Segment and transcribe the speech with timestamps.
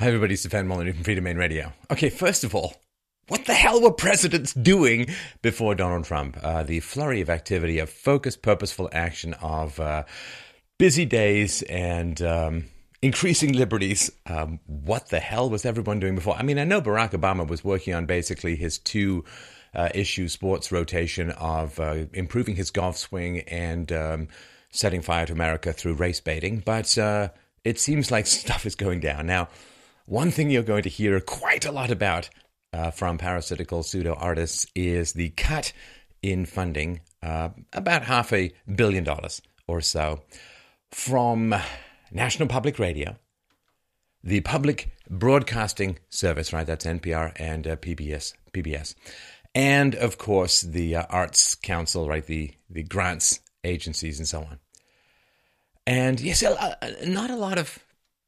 [0.00, 0.32] Hi, everybody.
[0.32, 1.74] It's Stefan Molyneux from Freedomain Radio.
[1.90, 2.72] Okay, first of all,
[3.28, 5.08] what the hell were presidents doing
[5.42, 6.38] before Donald Trump?
[6.42, 10.04] Uh, the flurry of activity, of focused, purposeful action, of uh,
[10.78, 12.64] busy days and um,
[13.02, 14.10] increasing liberties.
[14.24, 16.34] Um, what the hell was everyone doing before?
[16.34, 19.26] I mean, I know Barack Obama was working on basically his two
[19.74, 24.28] uh, issue sports rotation of uh, improving his golf swing and um,
[24.70, 27.28] setting fire to America through race baiting, but uh,
[27.64, 29.26] it seems like stuff is going down.
[29.26, 29.48] Now,
[30.10, 32.28] one thing you're going to hear quite a lot about
[32.72, 35.72] uh, from parasitical pseudo artists is the cut
[36.20, 40.20] in funding, uh, about half a billion dollars or so,
[40.90, 41.54] from
[42.10, 43.18] National Public Radio,
[44.24, 46.66] the Public Broadcasting Service, right?
[46.66, 48.96] That's NPR and uh, PBS, PBS,
[49.54, 52.26] and of course the uh, Arts Council, right?
[52.26, 54.58] The the grants agencies and so on.
[55.86, 56.42] And yes,
[57.06, 57.78] not a lot of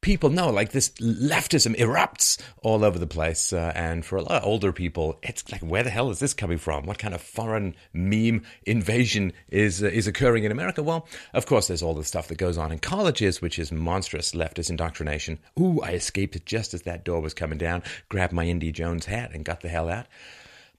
[0.03, 3.51] people know, like this leftism erupts all over the place.
[3.51, 6.35] Uh, and for a lot of older people, it's like, where the hell is this
[6.35, 6.85] coming from?
[6.85, 10.83] What kind of foreign meme invasion is uh, is occurring in America?
[10.83, 14.33] Well, of course, there's all the stuff that goes on in colleges, which is monstrous
[14.33, 15.39] leftist indoctrination.
[15.59, 19.31] Ooh, I escaped just as that door was coming down, grabbed my Indy Jones hat,
[19.33, 20.05] and got the hell out.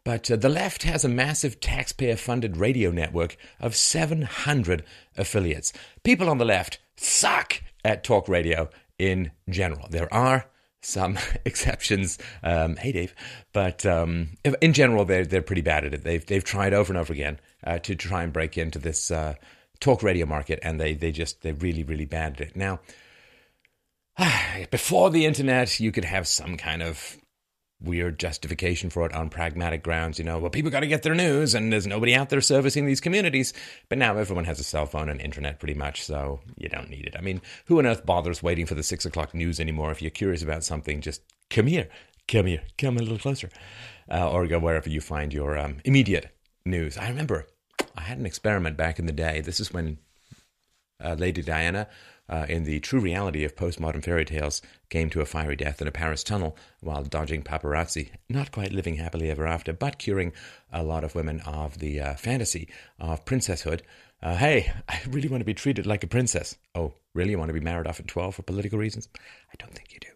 [0.04, 4.84] But uh, the left has a massive taxpayer funded radio network of 700
[5.16, 5.72] affiliates.
[6.02, 9.88] People on the left suck at talk radio in general.
[9.90, 10.46] There are
[10.82, 12.18] some exceptions.
[12.42, 13.14] Um, hey, Dave,
[13.52, 16.04] but um, in general, they're they're pretty bad at it.
[16.04, 19.34] They've they've tried over and over again uh, to try and break into this uh,
[19.80, 22.56] talk radio market, and they they just they're really really bad at it.
[22.56, 22.80] Now,
[24.70, 27.16] before the internet, you could have some kind of
[27.80, 30.18] weird justification for it on pragmatic grounds.
[30.18, 32.86] You know, well, people got to get their news, and there's nobody out there servicing
[32.86, 33.52] these communities.
[33.88, 37.06] But now everyone has a cell phone and internet pretty much, so you don't need
[37.06, 37.16] it.
[37.18, 39.90] I mean, who on earth bothers waiting for the six o'clock news anymore?
[39.90, 41.88] If you're curious about something, just come here,
[42.28, 43.50] come here, come a little closer,
[44.10, 46.28] uh, or go wherever you find your um, immediate
[46.64, 46.96] news.
[46.96, 47.46] I remember
[47.96, 49.40] I had an experiment back in the day.
[49.40, 49.98] This is when
[51.02, 51.88] uh, Lady Diana
[52.28, 55.88] uh, in the true reality of postmodern fairy tales, came to a fiery death in
[55.88, 60.32] a Paris tunnel while dodging paparazzi, not quite living happily ever after, but curing
[60.72, 62.68] a lot of women of the uh, fantasy
[62.98, 63.80] of princesshood.
[64.22, 66.56] Uh, hey, I really want to be treated like a princess.
[66.74, 67.32] Oh, really?
[67.32, 69.08] You want to be married off at 12 for political reasons?
[69.52, 70.08] I don't think you do.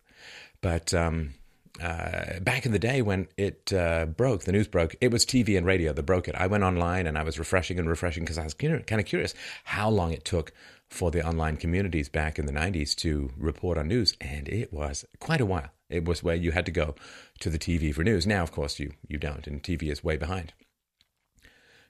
[0.60, 1.34] But um,
[1.82, 5.56] uh, back in the day when it uh, broke, the news broke, it was TV
[5.56, 6.34] and radio that broke it.
[6.34, 9.34] I went online and I was refreshing and refreshing because I was kind of curious
[9.64, 10.52] how long it took
[10.90, 15.04] for the online communities back in the 90s to report on news, and it was
[15.20, 15.68] quite a while.
[15.90, 16.94] It was where you had to go
[17.40, 18.26] to the TV for news.
[18.26, 20.52] Now, of course, you, you don't, and TV is way behind.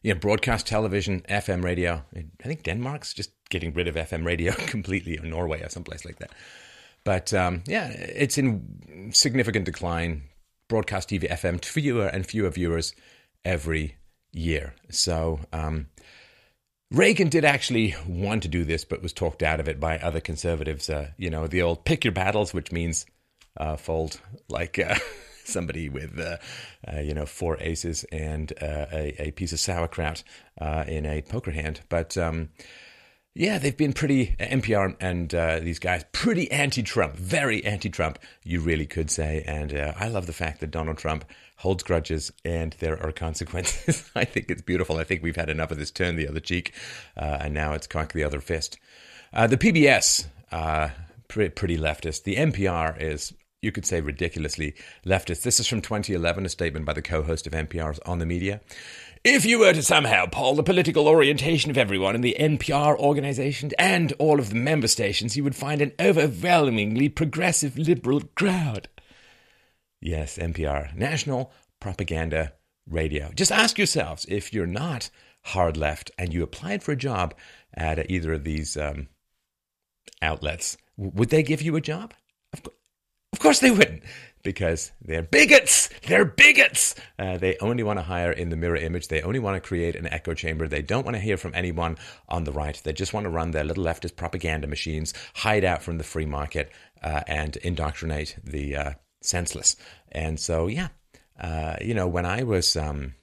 [0.03, 2.05] You know, broadcast television, FM radio.
[2.17, 6.19] I think Denmark's just getting rid of FM radio completely, or Norway, or someplace like
[6.19, 6.31] that.
[7.05, 10.25] But um, yeah, it's in significant decline.
[10.69, 12.95] Broadcast TV, FM, fewer and fewer viewers
[13.45, 13.97] every
[14.33, 14.75] year.
[14.91, 15.87] So, um,
[16.91, 20.21] Reagan did actually want to do this, but was talked out of it by other
[20.21, 20.89] conservatives.
[20.89, 23.05] Uh, you know, the old pick your battles, which means
[23.59, 24.19] uh, fold
[24.49, 24.95] like uh,
[25.45, 26.39] somebody with, uh,
[26.91, 30.23] uh, you know, four aces and uh, a, a, piece of sauerkraut
[30.87, 31.81] in a poker hand.
[31.91, 32.49] But um,
[33.39, 38.61] yeah, they've been pretty, NPR and these guys, pretty anti Trump, very anti Trump, you
[38.61, 39.45] really could say.
[39.47, 41.25] And I love the fact that Donald Trump
[41.59, 44.11] holds grudges and there are consequences.
[44.17, 44.97] I think it's beautiful.
[44.97, 46.73] I think we've had enough of this turn the other cheek,
[47.17, 48.79] uh, and now it's cock the other fist.
[49.33, 50.89] Uh, the PBS, uh,
[51.27, 52.23] pretty, pretty leftist.
[52.23, 54.75] The NPR is, you could say, ridiculously
[55.05, 55.43] leftist.
[55.43, 58.61] This is from 2011, a statement by the co host of NPR's On the Media.
[59.25, 63.71] If you were to somehow poll the political orientation of everyone in the NPR organization
[63.79, 68.89] and all of the member stations, you would find an overwhelmingly progressive liberal crowd.
[70.01, 72.53] Yes, NPR, National Propaganda
[72.89, 73.33] Radio.
[73.35, 75.11] Just ask yourselves if you're not
[75.43, 77.35] hard left and you applied for a job
[77.75, 79.09] at either of these um,
[80.23, 82.15] outlets, would they give you a job?
[82.53, 82.75] Of, co-
[83.33, 84.03] of course they wouldn't,
[84.43, 85.91] because they're bigots.
[86.07, 86.95] They're bigots.
[87.19, 89.09] Uh, they only want to hire in the mirror image.
[89.09, 90.69] They only want to create an echo chamber.
[90.69, 91.97] They don't want to hear from anyone
[92.29, 92.81] on the right.
[92.83, 96.27] They just want to run their little leftist propaganda machines, hide out from the free
[96.27, 96.71] market,
[97.03, 98.91] uh, and indoctrinate the uh,
[99.23, 99.77] senseless.
[100.13, 100.89] And so, yeah,
[101.39, 103.15] uh, you know, when I was um,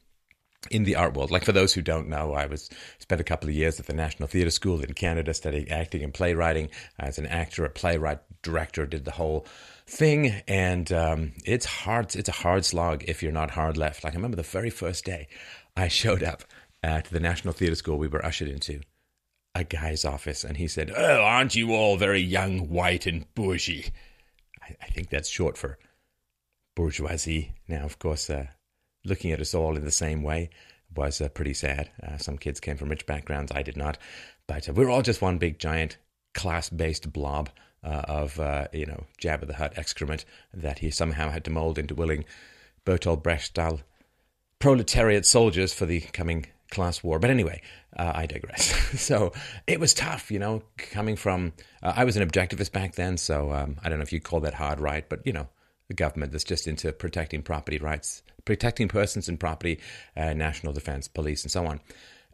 [0.72, 2.70] in the art world, like for those who don't know, I was
[3.00, 6.14] spent a couple of years at the National Theatre School in Canada studying acting and
[6.14, 6.70] playwriting.
[7.00, 9.46] As an actor, a playwright, director, did the whole
[9.88, 12.16] thing, and um, it's hard.
[12.16, 14.04] It's a hard slog if you're not hard left.
[14.04, 15.28] Like I remember the very first day
[15.76, 16.44] I showed up
[16.84, 18.82] at the National Theatre School we were ushered into
[19.54, 23.92] a guy's office, and he said, "Oh, aren't you all very young, white, and bushy?"
[24.62, 25.78] I, I think that's short for
[26.76, 27.54] bourgeoisie.
[27.68, 28.48] Now, of course, uh,
[29.06, 30.50] looking at us all in the same way
[30.94, 31.90] was uh, pretty sad.
[32.02, 33.98] Uh, some kids came from rich backgrounds, I did not.
[34.48, 35.98] But uh, we're all just one big, giant,
[36.34, 37.50] class based blob
[37.86, 41.78] uh, of, uh, you know, Jabba the Hutt excrement that he somehow had to mold
[41.78, 42.26] into willing
[42.86, 43.82] Bertolt Brecht style
[44.60, 47.20] proletariat soldiers for the coming class war.
[47.20, 47.62] But anyway,
[47.96, 48.74] uh, I digress.
[49.00, 49.32] so
[49.68, 51.54] it was tough, you know, coming from.
[51.84, 54.42] Uh, I was an objectivist back then, so um, I don't know if you'd call
[54.42, 55.48] that hard right, but you know,
[55.88, 59.80] the government that's just into protecting property rights, protecting persons and property,
[60.18, 61.80] uh, national defense, police, and so on.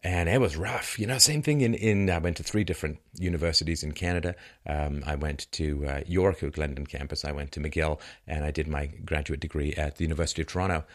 [0.03, 1.19] And it was rough, you know.
[1.19, 4.35] Same thing in, in I went to three different universities in Canada.
[4.65, 7.23] Um, I went to uh, York, at Glendon campus.
[7.23, 10.85] I went to McGill, and I did my graduate degree at the University of Toronto.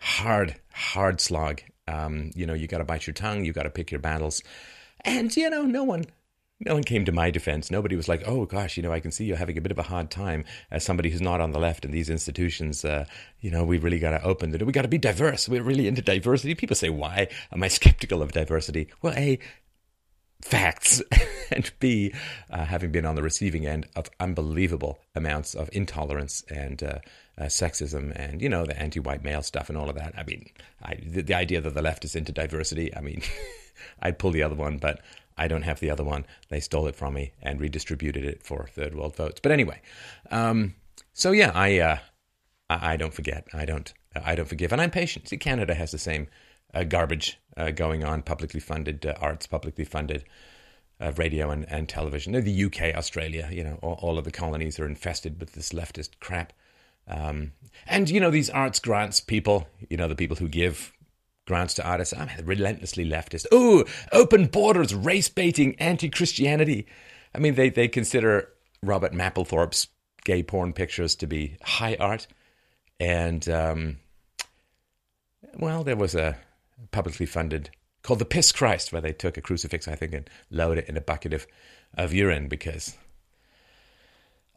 [0.00, 1.62] Hard, hard slog.
[1.86, 3.46] Um, you know, you got to bite your tongue.
[3.46, 4.42] You got to pick your battles.
[5.02, 6.04] And you know, no one
[6.60, 7.70] no one came to my defense.
[7.70, 9.78] Nobody was like, "Oh gosh, you know, I can see you're having a bit of
[9.78, 12.84] a hard time as somebody who's not on the left in these institutions.
[12.84, 13.04] Uh,
[13.40, 14.64] you know, we really got to open the.
[14.64, 15.48] We got to be diverse.
[15.48, 19.38] We're really into diversity." People say, "Why am I skeptical of diversity?" Well, a
[20.40, 21.02] facts,
[21.50, 22.12] and b
[22.50, 26.98] uh, having been on the receiving end of unbelievable amounts of intolerance and uh,
[27.36, 30.14] uh, sexism and you know the anti-white male stuff and all of that.
[30.16, 30.50] I mean,
[30.82, 32.94] I, the, the idea that the left is into diversity.
[32.96, 33.22] I mean,
[34.02, 35.00] I'd pull the other one, but
[35.38, 36.26] I don't have the other one.
[36.48, 39.40] They stole it from me and redistributed it for third world votes.
[39.42, 39.80] But anyway,
[40.30, 40.74] um,
[41.12, 41.98] so yeah, I, uh,
[42.68, 43.46] I, I don't forget.
[43.54, 43.92] I don't
[44.24, 45.28] I don't forgive, and I'm patient.
[45.28, 46.28] See, Canada has the same
[46.74, 50.24] uh, garbage uh, going on: publicly funded uh, arts, publicly funded
[51.00, 52.32] uh, radio and, and television.
[52.32, 56.10] The UK, Australia, you know, all, all, of the colonies are infested with this leftist
[56.20, 56.52] crap.
[57.06, 57.52] Um,
[57.86, 60.92] and you know these arts grants people, you know the people who give
[61.48, 62.14] grants to artists.
[62.14, 63.46] I'm relentlessly leftist.
[63.52, 66.86] Ooh, open borders, race baiting, anti Christianity.
[67.34, 68.50] I mean, they, they consider
[68.82, 69.88] Robert Mapplethorpe's
[70.24, 72.26] gay porn pictures to be high art.
[73.00, 73.96] And, um,
[75.54, 76.36] well, there was a
[76.90, 77.70] publicly funded
[78.02, 80.96] called The Piss Christ, where they took a crucifix, I think, and lowered it in
[80.96, 81.46] a bucket of,
[81.96, 82.96] of urine because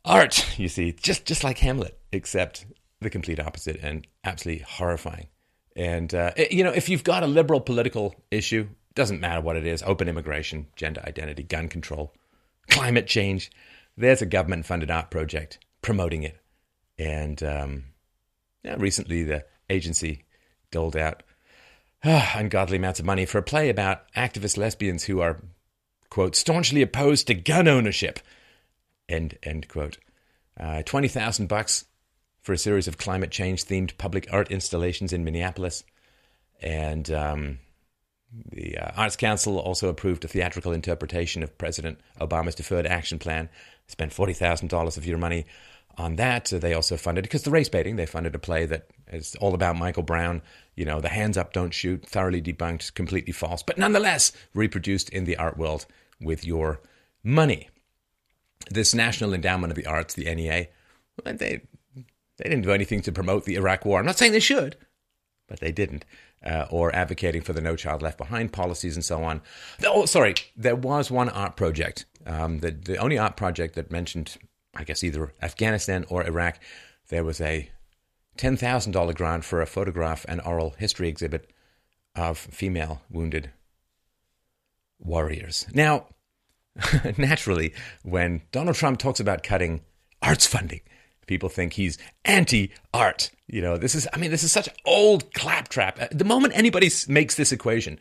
[0.04, 2.66] art, you see, just, just like Hamlet, except
[3.00, 5.28] the complete opposite and absolutely horrifying.
[5.75, 9.65] And, uh, you know, if you've got a liberal political issue, doesn't matter what it
[9.65, 12.13] is open immigration, gender identity, gun control,
[12.69, 13.51] climate change
[13.97, 16.38] there's a government funded art project promoting it.
[16.97, 17.83] And um,
[18.63, 20.25] yeah, recently the agency
[20.71, 21.23] doled out
[22.03, 25.41] uh, ungodly amounts of money for a play about activist lesbians who are,
[26.09, 28.19] quote, staunchly opposed to gun ownership,
[29.07, 29.97] end, end quote.
[30.59, 31.85] Uh, 20,000 bucks
[32.42, 35.84] for a series of climate change themed public art installations in Minneapolis.
[36.62, 37.60] And um,
[38.52, 43.50] the uh, Arts Council also approved a theatrical interpretation of President Obama's Deferred Action Plan.
[43.88, 45.46] Spent $40,000 of your money
[45.98, 46.46] on that.
[46.46, 49.76] They also funded, because the race baiting, they funded a play that is all about
[49.76, 50.42] Michael Brown.
[50.76, 55.26] You know, the hands up, don't shoot, thoroughly debunked, completely false, but nonetheless reproduced in
[55.26, 55.86] the art world
[56.22, 56.80] with your
[57.24, 57.70] money.
[58.70, 60.68] This National Endowment of the Arts, the NEA,
[61.24, 61.62] they
[62.42, 64.00] they didn't do anything to promote the Iraq War.
[64.00, 64.76] I'm not saying they should,
[65.48, 66.06] but they didn't.
[66.44, 69.42] Uh, or advocating for the No Child Left Behind policies and so on.
[69.86, 72.06] Oh, sorry, there was one art project.
[72.26, 74.38] Um, the, the only art project that mentioned,
[74.74, 76.60] I guess, either Afghanistan or Iraq.
[77.10, 77.70] There was a
[78.40, 81.52] $10,000 grant for a photograph and oral history exhibit
[82.16, 83.52] of female wounded
[84.98, 85.68] warriors.
[85.76, 86.07] Now,
[87.18, 89.81] naturally, when Donald Trump talks about cutting
[90.24, 90.81] arts funding,
[91.31, 93.31] people think he's anti art.
[93.47, 95.97] You know, this is, I mean, this is such old claptrap.
[96.02, 98.00] Uh, the moment anybody makes this equation,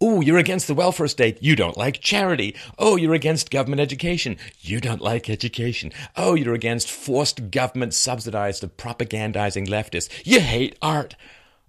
[0.00, 1.40] Oh, you're against the welfare state.
[1.40, 2.56] You don't like charity.
[2.80, 4.38] Oh, you're against government education.
[4.58, 5.92] You don't like education.
[6.16, 10.10] Oh, you're against forced government subsidized propagandizing leftists.
[10.24, 11.14] You hate art.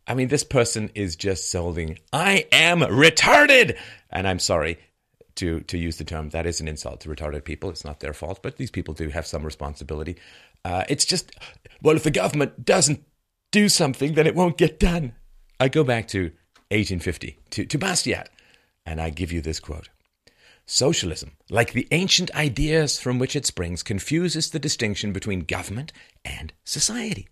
[0.07, 3.77] I mean, this person is just solving, I am retarded.
[4.09, 4.79] And I'm sorry,
[5.35, 6.29] to to use the term.
[6.29, 7.69] That is an insult to retarded people.
[7.69, 10.17] It's not their fault, but these people do have some responsibility.
[10.63, 11.31] Uh, it's just,
[11.81, 13.03] well, if the government doesn't
[13.51, 15.13] do something, then it won't get done.
[15.59, 16.31] I go back to
[16.71, 18.27] 1850 to, to Bastiat,
[18.85, 19.89] and I give you this quote.
[20.65, 25.93] Socialism, like the ancient ideas from which it springs, confuses the distinction between government
[26.25, 27.27] and society.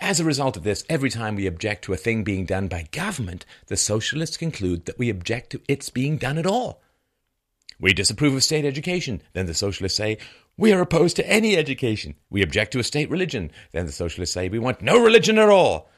[0.00, 2.88] As a result of this, every time we object to a thing being done by
[2.90, 6.82] government, the socialists conclude that we object to its being done at all.
[7.80, 9.22] We disapprove of state education.
[9.34, 10.18] Then the socialists say,
[10.56, 12.16] we are opposed to any education.
[12.28, 13.52] We object to a state religion.
[13.72, 15.88] Then the socialists say, we want no religion at all.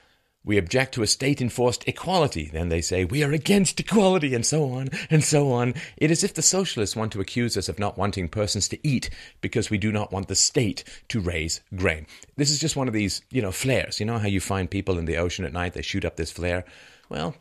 [0.45, 2.49] we object to a state enforced equality.
[2.53, 5.75] Then they say we are against equality, and so on and so on.
[5.97, 8.87] It is as if the socialists want to accuse us of not wanting persons to
[8.87, 9.11] eat
[9.41, 12.07] because we do not want the state to raise grain.
[12.37, 14.01] This is just one of these, you know, flares.
[14.01, 16.33] You know how you find people in the ocean at night, they shoot up this
[16.33, 16.65] flare?
[17.09, 17.35] Well,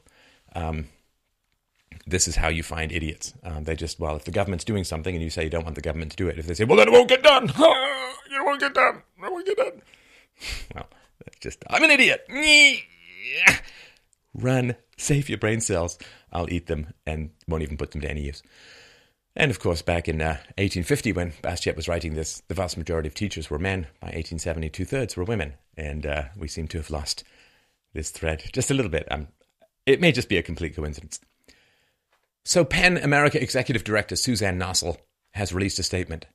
[0.55, 0.88] um,
[2.09, 3.33] this is how you find idiots.
[3.43, 5.75] Um, they just, well, if the government's doing something and you say you don't want
[5.75, 7.49] the government to do it, if they say, well, then it won't get done.
[7.49, 9.03] it won't get done.
[9.23, 9.81] It won't get done.
[10.73, 10.87] Well,
[11.23, 12.27] that's just, I'm an idiot.
[14.33, 15.97] Run, save your brain cells.
[16.31, 18.41] I'll eat them and won't even put them to any use.
[19.35, 23.07] And of course, back in uh, 1850, when Bastiat was writing this, the vast majority
[23.07, 23.87] of teachers were men.
[23.99, 25.53] By 1870, two thirds were women.
[25.77, 27.23] And uh, we seem to have lost
[27.93, 29.07] this thread just a little bit.
[29.11, 29.27] Um,
[29.85, 31.19] it may just be a complete coincidence.
[32.46, 34.98] So, PEN America Executive Director Suzanne Nossel
[35.34, 36.25] has released a statement.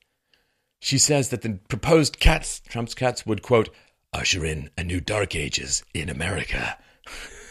[0.81, 3.71] She says that the proposed cuts, Trump's cuts, would, quote,
[4.13, 6.79] usher in a new dark ages in America.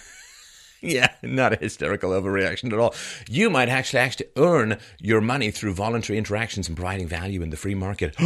[0.82, 2.96] yeah, not a hysterical overreaction at all.
[3.28, 7.58] You might actually actually earn your money through voluntary interactions and providing value in the
[7.58, 8.16] free market.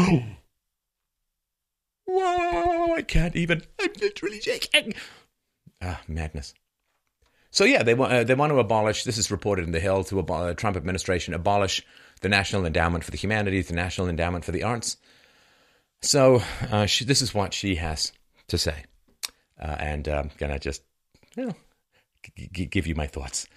[2.06, 3.64] Whoa, I can't even.
[3.80, 4.94] I'm literally shaking.
[5.82, 6.54] Ah, madness.
[7.58, 9.04] So yeah, they want uh, they want to abolish.
[9.04, 11.84] This is reported in the Hill to abolish, Trump administration abolish
[12.22, 14.98] the National Endowment for the Humanities, the National Endowment for the Arts.
[16.00, 18.12] So uh, she, this is what she has
[18.50, 18.84] to say,
[19.60, 20.84] uh, and I'm um, gonna just
[21.36, 21.56] you know
[22.22, 23.48] g- g- give you my thoughts.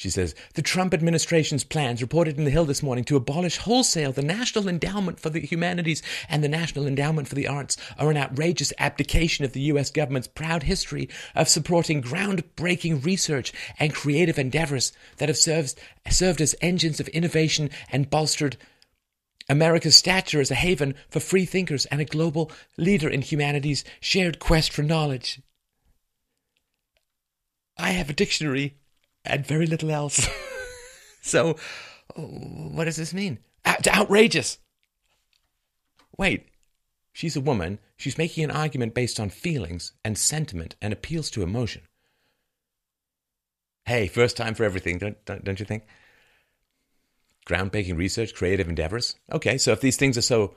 [0.00, 4.12] She says the Trump administration's plans, reported in the Hill this morning, to abolish wholesale
[4.12, 8.16] the National Endowment for the Humanities and the National Endowment for the Arts are an
[8.16, 9.90] outrageous abdication of the U.S.
[9.90, 15.78] government's proud history of supporting groundbreaking research and creative endeavors that have served,
[16.08, 18.56] served as engines of innovation and bolstered
[19.50, 24.38] America's stature as a haven for free thinkers and a global leader in humanity's shared
[24.38, 25.42] quest for knowledge.
[27.76, 28.76] I have a dictionary
[29.24, 30.28] and very little else.
[31.22, 31.56] so,
[32.14, 33.38] what does this mean?
[33.64, 34.58] It's outrageous.
[36.16, 36.48] Wait,
[37.12, 37.78] she's a woman.
[37.96, 41.82] She's making an argument based on feelings and sentiment and appeals to emotion.
[43.86, 45.84] Hey, first time for everything, don't, don't, don't you think?
[47.46, 49.16] Groundbreaking research, creative endeavors.
[49.32, 50.54] Okay, so if these things are so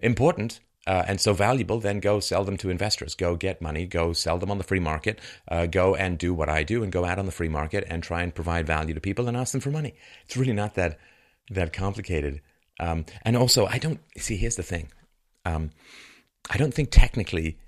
[0.00, 3.14] important, uh, and so valuable, then go sell them to investors.
[3.14, 6.48] Go get money, go sell them on the free market, uh, go and do what
[6.48, 9.00] I do and go out on the free market and try and provide value to
[9.00, 9.94] people and ask them for money.
[10.24, 10.98] It's really not that
[11.50, 12.40] that complicated.
[12.78, 14.36] Um, and also, I don't see.
[14.36, 14.88] Here's the thing.
[15.44, 15.70] Um,
[16.50, 17.58] I don't think technically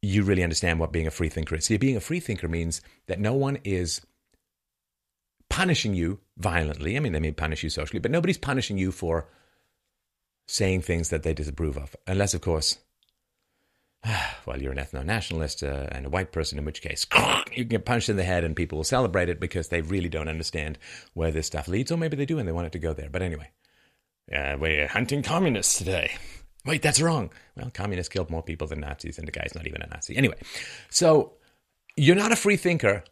[0.00, 1.64] you really understand what being a free thinker is.
[1.64, 4.00] See, being a free thinker means that no one is
[5.48, 6.96] punishing you violently.
[6.96, 9.28] I mean, they may punish you socially, but nobody's punishing you for
[10.46, 11.94] saying things that they disapprove of.
[12.06, 12.78] Unless, of course,
[14.46, 17.06] well, you're an ethno nationalist uh, and a white person, in which case
[17.52, 20.08] you can get punched in the head and people will celebrate it because they really
[20.08, 20.78] don't understand
[21.14, 23.10] where this stuff leads, or maybe they do and they want it to go there.
[23.10, 23.50] But anyway,
[24.34, 26.12] uh, we're hunting communists today.
[26.64, 27.30] Wait, that's wrong.
[27.56, 30.16] Well, communists killed more people than Nazis, and the guy's not even a Nazi.
[30.16, 30.36] Anyway,
[30.90, 31.32] so
[31.96, 33.02] you're not a free thinker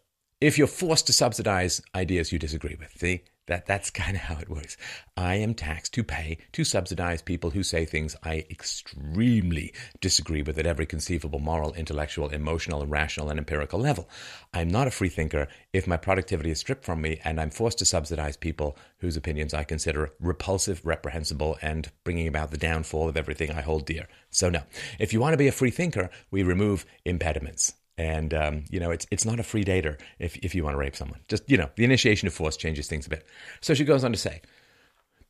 [0.40, 2.92] if you're forced to subsidize ideas you disagree with.
[2.96, 4.76] See, that, that's kind of how it works.
[5.16, 10.59] I am taxed to pay to subsidize people who say things I extremely disagree with
[10.59, 14.09] at every conceivable moral, intellectual, emotional, rational, and empirical level.
[14.54, 17.78] I'm not a free thinker if my productivity is stripped from me and I'm forced
[17.78, 23.16] to subsidize people whose opinions I consider repulsive, reprehensible, and bringing about the downfall of
[23.16, 24.09] everything I hold dear.
[24.30, 24.62] So, no.
[24.99, 27.75] If you want to be a free thinker, we remove impediments.
[28.00, 30.78] And um, you know, it's it's not a free dater if if you want to
[30.78, 31.21] rape someone.
[31.28, 33.26] Just you know, the initiation of force changes things a bit.
[33.61, 34.40] So she goes on to say,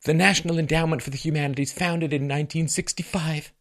[0.04, 3.52] the National Endowment for the Humanities, founded in 1965,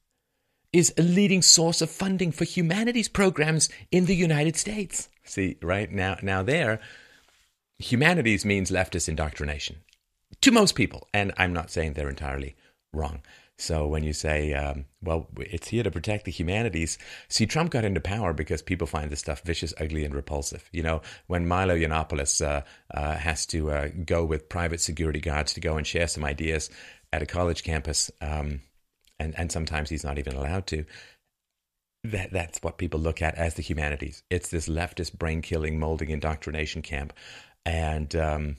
[0.72, 5.10] is a leading source of funding for humanities programs in the United States.
[5.24, 6.80] See, right now, now there,
[7.80, 9.78] humanities means leftist indoctrination
[10.42, 12.56] to most people, and I'm not saying they're entirely
[12.94, 13.24] wrong.
[13.60, 16.98] So when you say, um, well, it's here to protect the humanities,
[17.28, 20.70] see, Trump got into power because people find this stuff vicious, ugly, and repulsive.
[20.72, 22.62] You know, when Milo Yiannopoulos uh,
[22.94, 26.70] uh, has to uh, go with private security guards to go and share some ideas
[27.12, 28.62] at a college campus, um,
[29.20, 30.86] and, and sometimes he's not even allowed to,
[32.06, 34.24] that, that's what people look at as the humanities.
[34.30, 37.12] It's this leftist brain killing, molding indoctrination camp.
[37.66, 38.56] And um,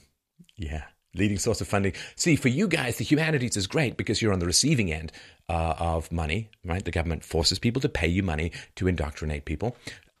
[0.57, 0.83] yeah,
[1.15, 1.93] leading source of funding.
[2.15, 5.11] See, for you guys, the humanities is great because you're on the receiving end
[5.49, 6.83] uh, of money, right?
[6.83, 9.75] The government forces people to pay you money to indoctrinate people,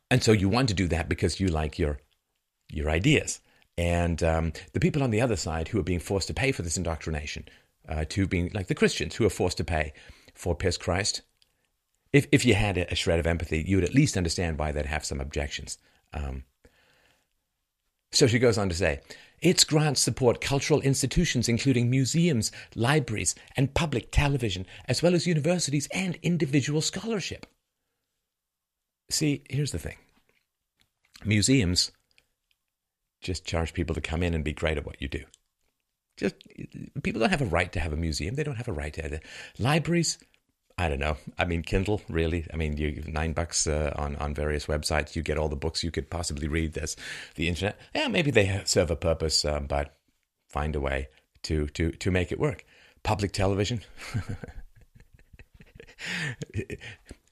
[0.09, 1.99] and so you want to do that because you like your
[2.69, 3.39] your ideas.
[3.77, 6.61] And um, the people on the other side who are being forced to pay for
[6.61, 7.45] this indoctrination,
[7.87, 9.93] uh, to being like the Christians who are forced to pay
[10.33, 11.21] for piss Christ.
[12.11, 14.85] If if you had a shred of empathy, you would at least understand why they'd
[14.85, 15.77] have some objections.
[16.13, 16.43] Um,
[18.11, 18.99] so she goes on to say,
[19.41, 25.87] its grants support cultural institutions, including museums, libraries, and public television, as well as universities
[25.93, 27.45] and individual scholarship.
[29.09, 29.97] See, here's the thing
[31.25, 31.91] museums
[33.21, 35.23] just charge people to come in and be great at what you do.
[36.17, 36.35] Just
[37.03, 38.35] people don't have a right to have a museum.
[38.35, 39.23] They don't have a right to have it.
[39.59, 40.17] libraries.
[40.81, 41.15] I don't know.
[41.37, 42.47] I mean, Kindle, really.
[42.51, 45.15] I mean, you nine bucks uh, on on various websites.
[45.15, 46.73] You get all the books you could possibly read.
[46.73, 46.97] There's
[47.35, 47.79] the internet.
[47.93, 49.95] Yeah, maybe they serve a purpose, uh, but
[50.49, 51.09] find a way
[51.43, 52.65] to to to make it work.
[53.03, 53.81] Public television.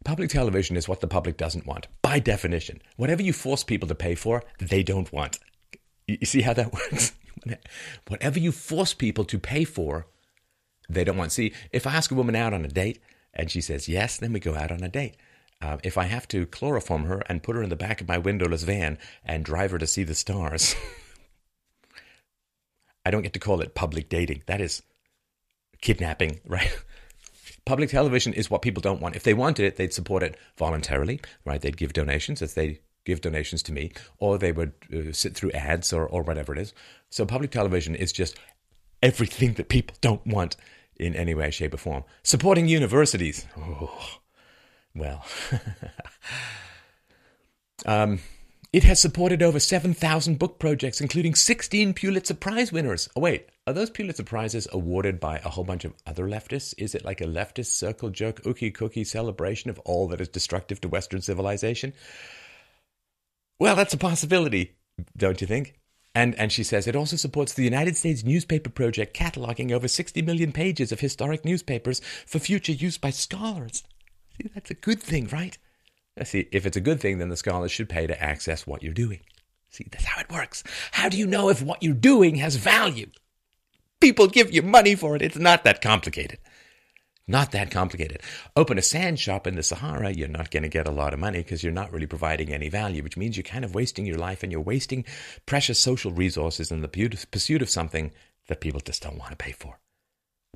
[0.05, 2.83] Public television is what the public doesn't want, by definition.
[2.97, 5.39] Whatever you force people to pay for, they don't want.
[6.07, 7.13] You see how that works?
[8.07, 10.05] Whatever you force people to pay for,
[10.87, 11.31] they don't want.
[11.31, 12.99] See, if I ask a woman out on a date
[13.39, 15.15] and she says yes, then we go out on a date.
[15.61, 18.17] Uh, if I have to chloroform her and put her in the back of my
[18.17, 20.75] windowless van and drive her to see the stars,
[23.05, 24.43] I don't get to call it public dating.
[24.47, 24.83] That is
[25.81, 26.69] kidnapping, right?
[27.63, 29.15] Public television is what people don't want.
[29.15, 31.61] If they wanted it, they'd support it voluntarily, right?
[31.61, 35.51] They'd give donations if they give donations to me, or they would uh, sit through
[35.51, 36.73] ads or, or whatever it is.
[37.09, 38.37] So public television is just
[39.01, 40.57] everything that people don't want
[40.99, 42.03] in any way, shape, or form.
[42.23, 43.45] Supporting universities.
[43.57, 44.19] Oh,
[44.93, 45.25] well.
[47.85, 48.19] um,
[48.71, 53.09] it has supported over 7,000 book projects, including 16 Pulitzer Prize winners.
[53.15, 56.75] Oh, wait, are those Pulitzer Prizes awarded by a whole bunch of other leftists?
[56.77, 60.79] Is it like a leftist circle jerk, ookie cookie celebration of all that is destructive
[60.81, 61.93] to Western civilization?
[63.59, 64.75] Well, that's a possibility,
[65.17, 65.78] don't you think?
[66.19, 70.21] And, and she says it also supports the United States Newspaper Project, cataloging over 60
[70.21, 73.83] million pages of historic newspapers for future use by scholars.
[74.35, 75.57] See, that's a good thing, right?
[76.25, 78.93] See, if it's a good thing, then the scholars should pay to access what you're
[78.93, 79.21] doing.
[79.69, 80.61] See, that's how it works.
[80.91, 83.11] How do you know if what you're doing has value?
[84.01, 85.21] People give you money for it.
[85.21, 86.39] It's not that complicated.
[87.29, 88.23] Not that complicated.
[88.55, 91.19] Open a sand shop in the Sahara, you're not going to get a lot of
[91.19, 94.17] money because you're not really providing any value, which means you're kind of wasting your
[94.17, 95.05] life and you're wasting
[95.45, 96.87] precious social resources in the
[97.29, 98.11] pursuit of something
[98.47, 99.79] that people just don't want to pay for.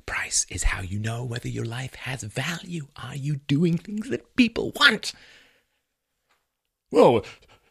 [0.04, 2.88] Price is how you know whether your life has value.
[2.96, 5.12] Are you doing things that people want?
[6.90, 7.24] Well,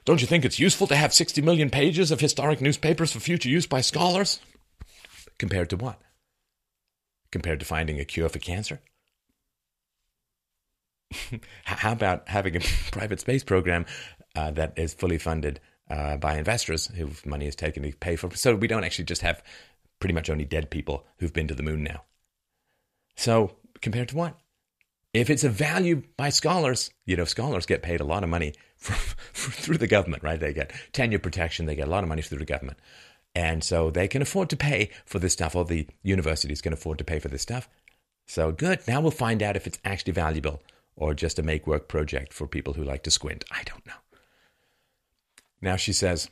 [0.05, 3.49] don't you think it's useful to have 60 million pages of historic newspapers for future
[3.49, 4.39] use by scholars?
[5.37, 5.99] Compared to what?
[7.33, 8.79] Compared to finding a cure for cancer?
[11.63, 12.59] How about having a
[12.91, 13.85] private space program
[14.35, 18.35] uh, that is fully funded uh, by investors whose money is taken to pay for?
[18.35, 19.43] So we don't actually just have
[19.99, 22.03] pretty much only dead people who've been to the moon now.
[23.15, 24.39] So compared to what?
[25.13, 28.53] If it's a value by scholars, you know, scholars get paid a lot of money
[28.77, 28.95] from,
[29.33, 30.39] through the government, right?
[30.39, 32.79] They get tenure protection, they get a lot of money through the government.
[33.35, 36.97] And so they can afford to pay for this stuff, or the universities can afford
[36.99, 37.67] to pay for this stuff.
[38.25, 38.79] So good.
[38.87, 40.61] Now we'll find out if it's actually valuable
[40.95, 43.43] or just a make work project for people who like to squint.
[43.51, 43.93] I don't know.
[45.61, 46.29] Now she says,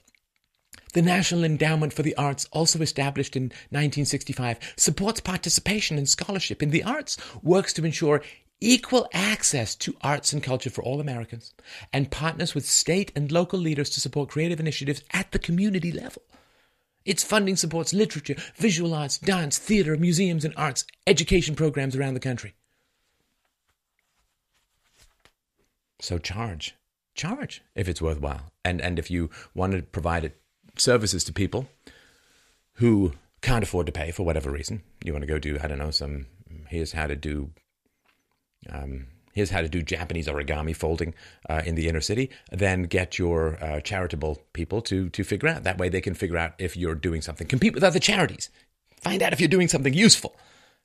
[0.93, 6.71] the National Endowment for the Arts, also established in 1965, supports participation and scholarship in
[6.71, 8.21] the arts, works to ensure
[8.59, 11.53] equal access to arts and culture for all Americans,
[11.91, 16.21] and partners with state and local leaders to support creative initiatives at the community level.
[17.03, 22.19] Its funding supports literature, visual arts, dance, theater, museums, and arts education programs around the
[22.19, 22.53] country.
[26.01, 26.75] So charge.
[27.15, 28.51] Charge if it's worthwhile.
[28.65, 30.33] And, and if you want to provide
[30.77, 31.67] services to people
[32.75, 35.79] who can't afford to pay for whatever reason, you want to go do, I don't
[35.79, 36.27] know, some,
[36.67, 37.51] here's how to do
[38.69, 41.13] um, here's how to do Japanese origami folding
[41.49, 42.29] uh, in the inner city.
[42.51, 45.63] Then get your uh, charitable people to to figure out.
[45.63, 47.47] That way, they can figure out if you're doing something.
[47.47, 48.49] Compete with other charities.
[49.01, 50.35] Find out if you're doing something useful.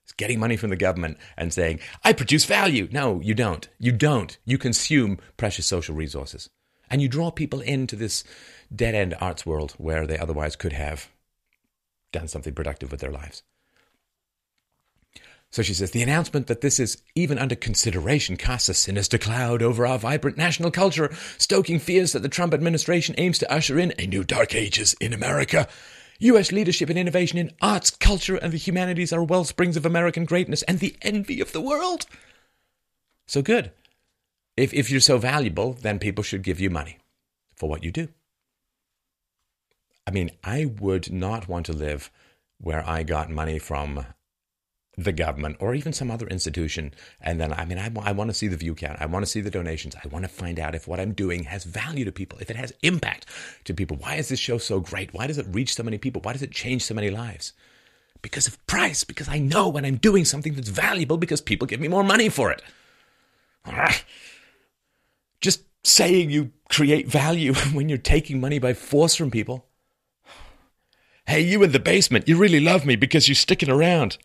[0.07, 3.69] It's getting money from the government and saying, "I produce value." No, you don't.
[3.81, 4.39] You don't.
[4.45, 6.49] You consume precious social resources,
[6.89, 8.23] and you draw people into this
[8.73, 11.09] dead end arts world where they otherwise could have
[12.13, 13.43] done something productive with their lives.
[15.51, 19.61] So she says the announcement that this is even under consideration casts a sinister cloud
[19.61, 23.93] over our vibrant national culture, stoking fears that the Trump administration aims to usher in
[23.99, 25.67] a new dark ages in America.
[26.19, 26.53] U.S.
[26.53, 30.79] leadership and innovation in arts, culture, and the humanities are wellsprings of American greatness and
[30.79, 32.07] the envy of the world.
[33.27, 33.73] So good.
[34.57, 36.99] If, if you're so valuable, then people should give you money
[37.55, 38.09] for what you do.
[40.07, 42.11] I mean, I would not want to live
[42.59, 44.07] where I got money from
[44.99, 46.95] the government or even some other institution.
[47.21, 49.01] And then, I mean, I, I want to see the view count.
[49.01, 49.95] I want to see the donations.
[50.03, 52.57] I want to find out if what I'm doing has value to people, if it
[52.57, 53.27] has impact
[53.65, 53.99] to people.
[53.99, 55.13] Why is this show so great?
[55.13, 56.23] Why does it reach so many people?
[56.23, 57.53] Why does it change so many lives?
[58.23, 61.81] Because of price, because I know when I'm doing something that's valuable, because people give
[61.81, 62.63] me more money for it.
[65.43, 69.67] Just saying you create value when you're taking money by force from people.
[71.29, 74.17] Hey, you in the basement, you really love me because you're sticking around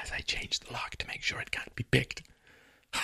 [0.00, 2.22] as I change the lock to make sure it can't be picked.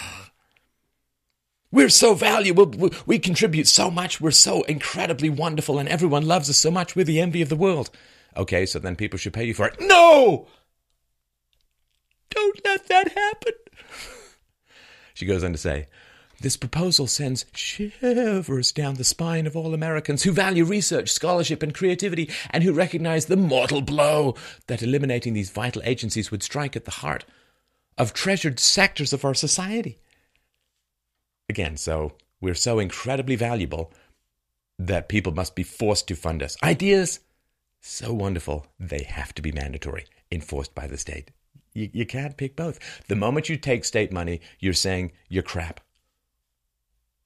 [1.70, 2.72] We're so valuable.
[3.04, 4.20] We contribute so much.
[4.20, 6.96] We're so incredibly wonderful, and everyone loves us so much.
[6.96, 7.90] We're the envy of the world.
[8.36, 9.76] Okay, so then people should pay you for it.
[9.78, 10.46] No!
[12.30, 13.52] Don't let that happen.
[15.14, 15.88] she goes on to say,
[16.40, 21.74] this proposal sends shivers down the spine of all Americans who value research, scholarship, and
[21.74, 24.36] creativity, and who recognize the mortal blow
[24.68, 27.24] that eliminating these vital agencies would strike at the heart
[27.96, 29.98] of treasured sectors of our society.
[31.48, 33.92] Again, so we're so incredibly valuable
[34.78, 36.56] that people must be forced to fund us.
[36.62, 37.18] Ideas,
[37.80, 41.32] so wonderful, they have to be mandatory, enforced by the state.
[41.74, 42.78] You, you can't pick both.
[43.08, 45.80] The moment you take state money, you're saying you're crap.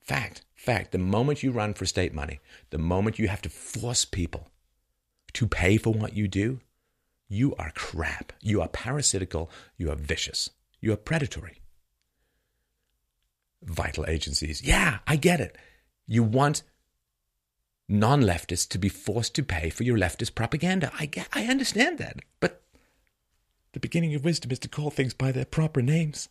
[0.02, 4.04] Fact, fact, the moment you run for state money, the moment you have to force
[4.04, 4.48] people
[5.32, 6.60] to pay for what you do,
[7.28, 8.32] you are crap.
[8.42, 9.50] You are parasitical.
[9.76, 10.50] You are vicious.
[10.80, 11.62] You are predatory.
[13.62, 14.62] Vital agencies.
[14.62, 15.56] Yeah, I get it.
[16.06, 16.62] You want
[17.88, 20.90] non leftists to be forced to pay for your leftist propaganda.
[20.98, 22.16] I, get, I understand that.
[22.40, 22.62] But
[23.72, 26.28] the beginning of wisdom is to call things by their proper names.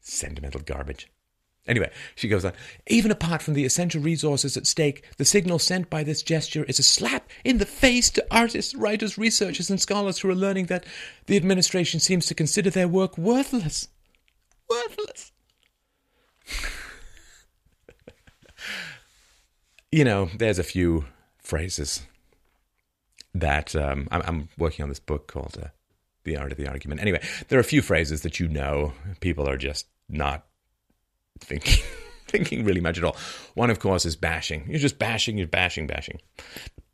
[0.00, 1.08] Sentimental garbage.
[1.66, 2.52] Anyway, she goes on.
[2.88, 6.80] Even apart from the essential resources at stake, the signal sent by this gesture is
[6.80, 10.84] a slap in the face to artists, writers, researchers, and scholars who are learning that
[11.26, 13.86] the administration seems to consider their work worthless.
[14.68, 15.30] Worthless.
[19.92, 21.04] you know, there's a few
[21.38, 22.02] phrases
[23.34, 25.68] that um, I'm, I'm, working on this book called uh,
[26.24, 27.00] The Art of the Argument.
[27.00, 30.44] Anyway, there are a few phrases that you know people are just not
[31.44, 31.82] thinking
[32.26, 33.16] thinking really much at all.
[33.54, 34.64] One, of course, is bashing.
[34.68, 35.38] You're just bashing.
[35.38, 36.20] You're bashing, bashing.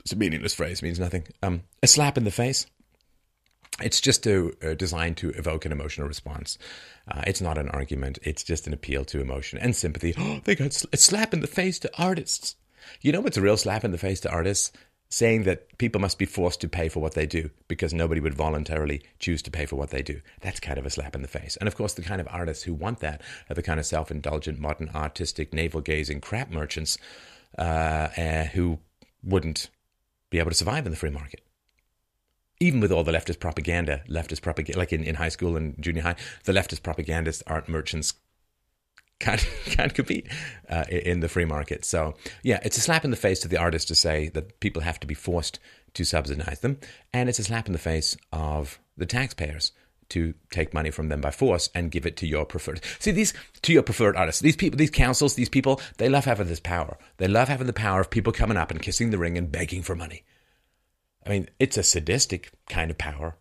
[0.01, 0.83] It's a meaningless phrase.
[0.83, 1.27] Means nothing.
[1.43, 2.67] Um, a slap in the face.
[3.81, 6.59] It's just uh, designed to evoke an emotional response.
[7.09, 8.19] Uh, it's not an argument.
[8.23, 10.15] It's just an appeal to emotion and sympathy.
[10.19, 12.57] Oh, they got a slap in the face to artists.
[13.01, 14.73] You know what's a real slap in the face to artists?
[15.11, 18.35] Saying that people must be forced to pay for what they do because nobody would
[18.35, 20.21] voluntarily choose to pay for what they do.
[20.40, 21.57] That's kind of a slap in the face.
[21.57, 24.11] And of course, the kind of artists who want that are the kind of self
[24.11, 26.99] indulgent, modern, artistic, navel gazing crap merchants
[27.59, 28.79] uh, uh, who
[29.23, 29.71] wouldn't
[30.31, 31.40] be able to survive in the free market.
[32.61, 36.03] Even with all the leftist propaganda, leftist propaganda, like in, in high school and junior
[36.03, 38.14] high, the leftist propagandists aren't merchants
[39.18, 40.26] can't can't compete
[40.68, 41.85] uh, in the free market.
[41.85, 44.83] So yeah, it's a slap in the face to the artist to say that people
[44.83, 45.59] have to be forced
[45.94, 46.78] to subsidize them,
[47.12, 49.72] and it's a slap in the face of the taxpayers
[50.11, 52.81] to take money from them by force and give it to your preferred.
[52.98, 54.40] See these to your preferred artists.
[54.40, 56.96] These people, these councils, these people, they love having this power.
[57.18, 59.83] They love having the power of people coming up and kissing the ring and begging
[59.83, 60.24] for money.
[61.26, 63.37] I mean, it's a sadistic kind of power.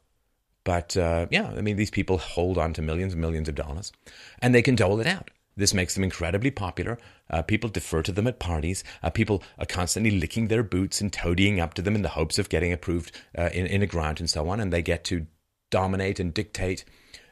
[0.66, 3.94] But uh, yeah, I mean, these people hold on to millions and millions of dollars
[4.42, 5.32] and they can dole it out.
[5.58, 6.98] This makes them incredibly popular.
[7.30, 8.84] Uh, people defer to them at parties.
[9.04, 12.40] Uh, people are constantly licking their boots and toadying up to them in the hopes
[12.40, 14.60] of getting approved uh, in, in a grant and so on.
[14.60, 15.26] And they get to
[15.70, 16.86] dominate and dictate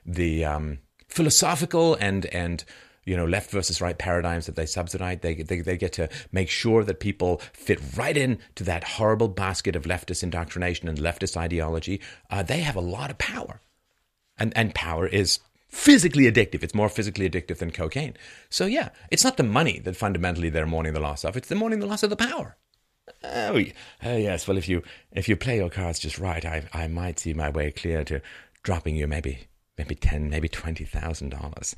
[0.06, 2.64] the um, philosophical and and
[3.06, 5.20] you know left versus right paradigms that they subsidize.
[5.22, 9.28] They, they they get to make sure that people fit right in to that horrible
[9.28, 12.02] basket of leftist indoctrination and leftist ideology.
[12.30, 13.62] Uh, they have a lot of power,
[14.38, 15.40] and and power is
[15.76, 16.64] physically addictive.
[16.64, 18.16] It's more physically addictive than cocaine.
[18.50, 21.36] So yeah, it's not the money that fundamentally they're mourning the loss of.
[21.36, 22.56] It's the mourning the loss of the power.
[23.24, 23.58] Oh,
[24.04, 24.48] uh, yes.
[24.48, 27.50] Well, if you if you play your cards just right, I I might see my
[27.50, 28.22] way clear to
[28.64, 31.76] dropping you maybe maybe ten, maybe twenty thousand dollars.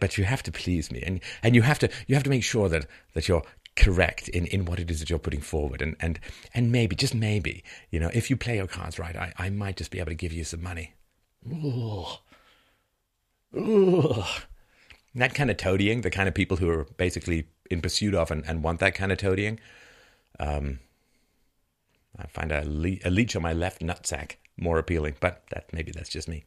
[0.00, 2.42] But you have to please me, and and you have to you have to make
[2.44, 3.44] sure that that you're
[3.76, 6.18] correct in, in what it is that you're putting forward, and and
[6.54, 9.76] and maybe just maybe you know if you play your cards right, I I might
[9.76, 10.94] just be able to give you some money.
[11.46, 12.06] Ooh.
[15.14, 18.44] That kind of toadying, the kind of people who are basically in pursuit of and,
[18.46, 19.58] and want that kind of toadying,
[20.38, 20.78] um,
[22.16, 25.92] I find a, le- a leech on my left nutsack more appealing, but that maybe
[25.92, 26.44] that's just me.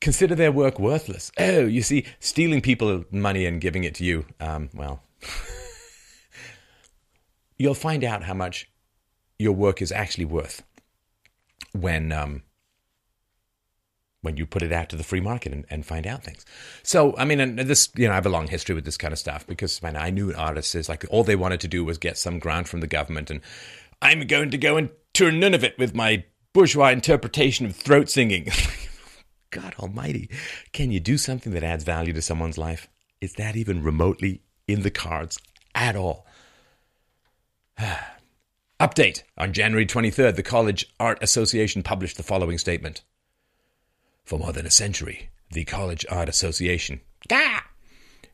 [0.00, 1.32] Consider their work worthless.
[1.38, 5.02] Oh, you see, stealing people money and giving it to you, um, well,
[7.58, 8.70] you'll find out how much
[9.38, 10.62] your work is actually worth
[11.72, 12.42] when um,
[14.22, 16.44] when you put it out to the free market and, and find out things.
[16.82, 19.12] So, I mean, and this, you know, I have a long history with this kind
[19.12, 21.98] of stuff because, man, I knew artists is like all they wanted to do was
[21.98, 23.30] get some grant from the government.
[23.30, 23.40] And
[24.02, 28.08] I'm going to go and turn none of it with my bourgeois interpretation of throat
[28.08, 28.48] singing.
[29.50, 30.28] God almighty,
[30.72, 32.88] can you do something that adds value to someone's life?
[33.20, 35.38] Is that even remotely in the cards
[35.74, 36.26] at all?
[38.80, 39.22] Update.
[39.36, 43.02] On January 23rd, the College Art Association published the following statement.
[44.28, 47.00] For more than a century, the College Art Association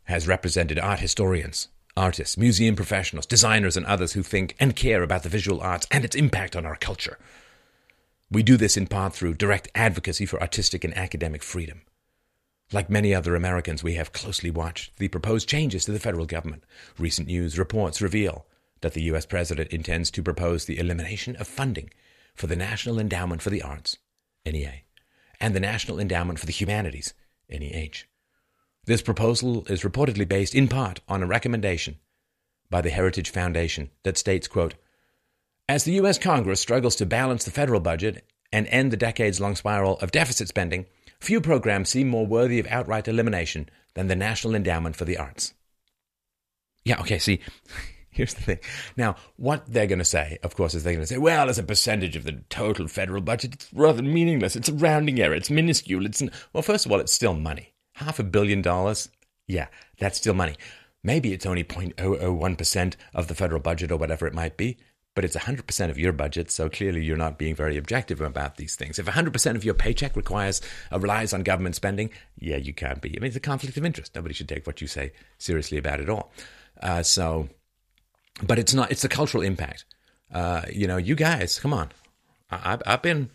[0.07, 5.23] has represented art historians, artists, museum professionals, designers, and others who think and care about
[5.23, 7.17] the visual arts and its impact on our culture.
[8.29, 11.83] We do this in part through direct advocacy for artistic and academic freedom.
[12.73, 16.65] Like many other Americans, we have closely watched the proposed changes to the federal government.
[16.99, 18.47] Recent news reports reveal
[18.81, 19.27] that the U.S.
[19.27, 21.91] president intends to propose the elimination of funding
[22.35, 23.99] for the National Endowment for the Arts,
[24.45, 24.81] NEA,
[25.45, 27.13] and the National Endowment for the Humanities,
[27.51, 28.07] NEH.
[28.87, 31.99] This proposal is reportedly based in part on a recommendation
[32.71, 34.73] by the Heritage Foundation that states, quote,
[35.69, 36.17] As the U.S.
[36.17, 40.49] Congress struggles to balance the federal budget and end the decades long spiral of deficit
[40.49, 40.87] spending,
[41.21, 45.53] few programs seem more worthy of outright elimination than the National Endowment for the Arts.
[46.87, 47.41] Yeah, okay, see,
[48.15, 48.59] Here's the thing.
[48.97, 51.59] Now, what they're going to say, of course, is they're going to say, well, as
[51.59, 54.55] a percentage of the total federal budget, it's rather meaningless.
[54.55, 55.35] It's a rounding error.
[55.35, 56.07] It's minuscule.
[56.07, 56.23] It's
[56.53, 57.75] well, first of all, it's still money.
[57.95, 59.09] Half a billion dollars.
[59.49, 59.67] Yeah,
[59.99, 60.55] that's still money.
[61.03, 64.79] Maybe it's only 0.001% of the federal budget or whatever it might be,
[65.15, 66.53] but it's 100% of your budget.
[66.53, 68.99] So clearly you're not being very objective about these things.
[68.99, 73.11] If 100% of your paycheck requires uh, relies on government spending, yeah, you can't be.
[73.11, 74.15] I mean, it's a conflict of interest.
[74.15, 76.33] Nobody should take what you say seriously about it all.
[76.81, 77.49] Uh, so
[78.43, 78.91] but it's not.
[78.91, 79.85] It's the cultural impact.
[80.33, 81.91] Uh, you know, you guys, come on.
[82.51, 83.31] I, have been,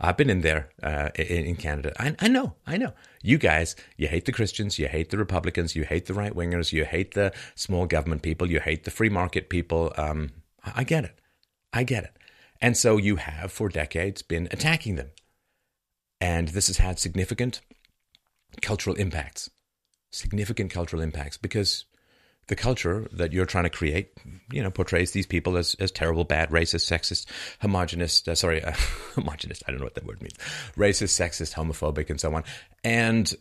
[0.00, 1.92] I've been in there uh, in, in, Canada.
[1.98, 2.92] I, I, know, I know.
[3.22, 6.72] You guys, you hate the Christians, you hate the Republicans, you hate the right wingers,
[6.72, 9.92] you hate the small government people, you hate the free market people.
[9.96, 10.30] Um,
[10.64, 11.18] I, I get it.
[11.72, 12.16] I get it.
[12.60, 15.10] And so you have for decades been attacking them,
[16.20, 17.60] and this has had significant
[18.62, 19.50] cultural impacts.
[20.10, 21.86] Significant cultural impacts because
[22.46, 24.16] the culture that you're trying to create,
[24.50, 27.26] you know, portrays these people as, as terrible, bad, racist, sexist,
[27.60, 28.72] homogenous, uh, sorry, uh,
[29.16, 29.22] I
[29.70, 30.36] don't know what that word means,
[30.76, 32.44] racist, sexist, homophobic, and so on.
[32.82, 33.32] And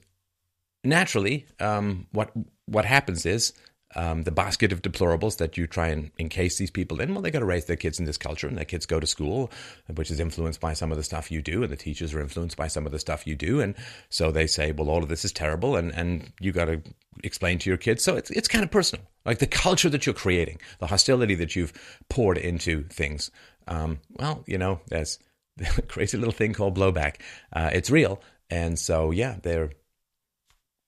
[0.83, 2.31] naturally, um, what
[2.65, 3.53] what happens is
[3.95, 7.13] um, the basket of deplorables that you try and encase these people in.
[7.13, 9.07] Well, they got to raise their kids in this culture, and their kids go to
[9.07, 9.51] school,
[9.93, 12.57] which is influenced by some of the stuff you do, and the teachers are influenced
[12.57, 13.75] by some of the stuff you do, and
[14.09, 16.81] so they say, well, all of this is terrible, and and you got to
[17.23, 18.03] explain to your kids.
[18.03, 21.55] So it's it's kind of personal, like the culture that you're creating, the hostility that
[21.55, 21.73] you've
[22.09, 23.31] poured into things.
[23.67, 25.19] Um, well, you know, there's
[25.77, 27.15] a crazy little thing called blowback.
[27.51, 29.71] Uh, it's real, and so yeah, they're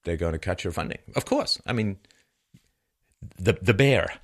[0.04, 0.98] they're going to cut your funding.
[1.14, 1.98] Of course, I mean
[3.38, 4.14] the, the bear.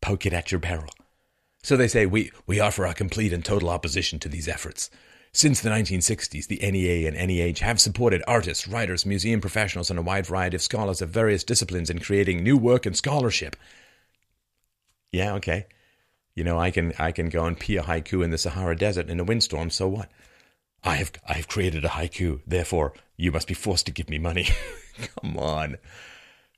[0.00, 0.90] Poke it at your barrel.
[1.62, 4.90] So they say, we, we offer our complete and total opposition to these efforts.
[5.32, 10.02] Since the 1960s, the NEA and NEH have supported artists, writers, museum professionals, and a
[10.02, 13.54] wide variety of scholars of various disciplines in creating new work and scholarship.
[15.12, 15.66] Yeah, okay.
[16.34, 19.08] You know, I can I can go and pee a haiku in the Sahara Desert
[19.08, 20.10] in a windstorm, so what?
[20.82, 24.18] I have I have created a haiku, therefore you must be forced to give me
[24.18, 24.48] money.
[25.20, 25.76] Come on.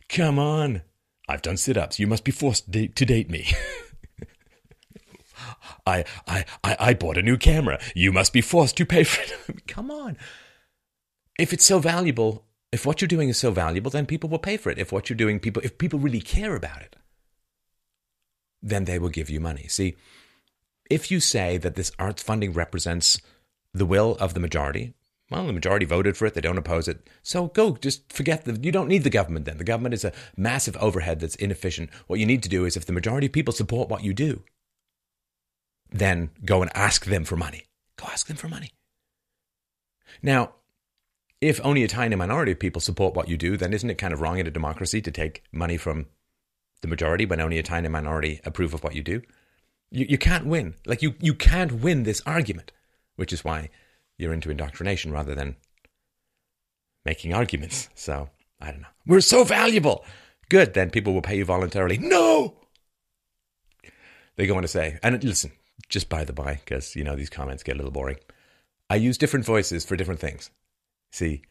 [0.08, 0.82] Come on.
[1.28, 1.98] I've done sit ups.
[1.98, 3.52] You must be forced to date me.
[5.86, 7.80] I, I, I, I bought a new camera.
[7.94, 9.66] You must be forced to pay for it.
[9.66, 10.16] Come on.
[11.38, 14.56] If it's so valuable, if what you're doing is so valuable, then people will pay
[14.56, 14.78] for it.
[14.78, 16.96] If what you're doing, people, if people really care about it,
[18.62, 19.66] then they will give you money.
[19.68, 19.96] See,
[20.88, 23.20] if you say that this arts funding represents
[23.74, 24.94] the will of the majority,
[25.32, 26.34] well, the majority voted for it.
[26.34, 27.08] They don't oppose it.
[27.22, 28.58] So go, just forget the.
[28.60, 29.56] You don't need the government then.
[29.56, 31.88] The government is a massive overhead that's inefficient.
[32.06, 34.42] What you need to do is, if the majority of people support what you do,
[35.92, 37.64] then go and ask them for money.
[37.96, 38.70] Go ask them for money.
[40.22, 40.54] Now,
[41.40, 44.12] if only a tiny minority of people support what you do, then isn't it kind
[44.12, 46.06] of wrong in a democracy to take money from
[46.80, 49.22] the majority when only a tiny minority approve of what you do?
[49.90, 50.74] You, you can't win.
[50.86, 52.72] Like, you, you can't win this argument,
[53.16, 53.70] which is why
[54.18, 55.56] you're into indoctrination rather than
[57.04, 57.88] making arguments.
[57.94, 58.88] So I don't know.
[59.06, 60.04] We're so valuable.
[60.48, 60.74] Good.
[60.74, 61.98] Then people will pay you voluntarily.
[61.98, 62.54] No.
[64.36, 65.52] They go on to say, and listen,
[65.92, 68.16] just by the by, because you know these comments get a little boring.
[68.90, 70.50] I use different voices for different things.
[71.12, 71.42] See,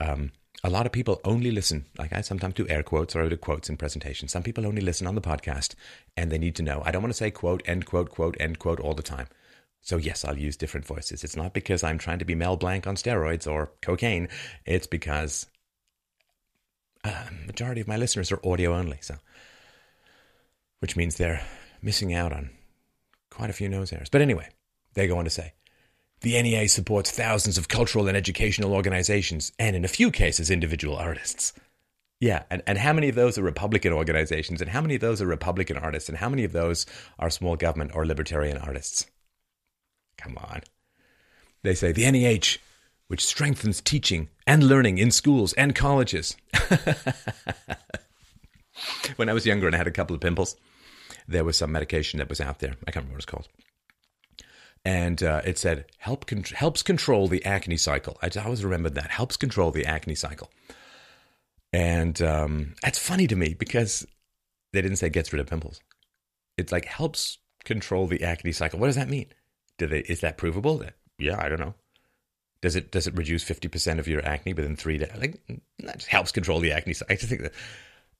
[0.00, 0.32] um,
[0.62, 3.36] a lot of people only listen, like I sometimes do air quotes or I do
[3.36, 4.32] quotes in presentations.
[4.32, 5.74] Some people only listen on the podcast
[6.16, 6.82] and they need to know.
[6.84, 9.26] I don't want to say quote, end quote, quote, end quote all the time.
[9.82, 11.24] So, yes, I'll use different voices.
[11.24, 14.28] It's not because I'm trying to be Mel Blanc on steroids or cocaine.
[14.64, 15.46] It's because
[17.04, 18.98] uh, majority of my listeners are audio only.
[19.02, 19.16] So,
[20.78, 21.44] which means they're
[21.82, 22.48] missing out on
[23.34, 24.08] quite a few nose hairs.
[24.08, 24.48] But anyway,
[24.94, 25.52] they go on to say
[26.20, 30.96] the NEA supports thousands of cultural and educational organizations and, in a few cases, individual
[30.96, 31.52] artists.
[32.20, 35.20] Yeah, and, and how many of those are Republican organizations, and how many of those
[35.20, 36.86] are Republican artists, and how many of those
[37.18, 39.06] are small government or libertarian artists?
[40.16, 40.62] Come on.
[41.62, 42.58] They say the NEH,
[43.08, 46.36] which strengthens teaching and learning in schools and colleges.
[49.16, 50.56] when I was younger and I had a couple of pimples,
[51.26, 52.74] there was some medication that was out there.
[52.86, 53.48] I can't remember what it's called.
[54.84, 58.18] And uh, it said help con- helps control the acne cycle.
[58.22, 60.50] I always remembered that helps control the acne cycle.
[61.72, 64.06] And um, that's funny to me because
[64.72, 65.80] they didn't say gets rid of pimples.
[66.58, 68.78] It's like helps control the acne cycle.
[68.78, 69.26] What does that mean?
[69.78, 70.84] Do they, is that provable?
[71.18, 71.74] Yeah, I don't know.
[72.60, 75.10] Does it does it reduce fifty percent of your acne within three days?
[75.18, 75.38] Like
[75.80, 76.94] that helps control the acne.
[76.94, 77.12] Cycle.
[77.12, 77.52] I just think that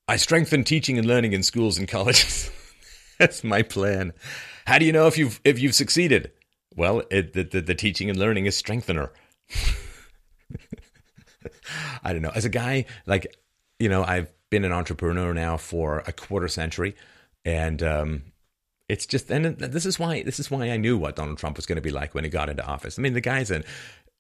[0.07, 2.51] I strengthen teaching and learning in schools and colleges.
[3.19, 4.13] That's my plan.
[4.67, 6.33] How do you know if you've if you've succeeded?
[6.77, 9.13] Well, it, the, the, the teaching and learning is strengthener.
[12.03, 12.33] I don't know.
[12.35, 13.37] As a guy, like
[13.79, 16.97] you know, I've been an entrepreneur now for a quarter century,
[17.45, 18.23] and um,
[18.89, 21.67] it's just and this is why this is why I knew what Donald Trump was
[21.67, 22.99] going to be like when he got into office.
[22.99, 23.65] I mean, the guy's an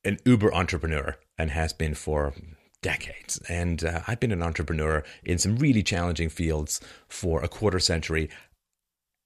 [0.04, 2.34] an uber entrepreneur and has been for
[2.84, 3.40] decades.
[3.48, 8.28] And uh, I've been an entrepreneur in some really challenging fields for a quarter century.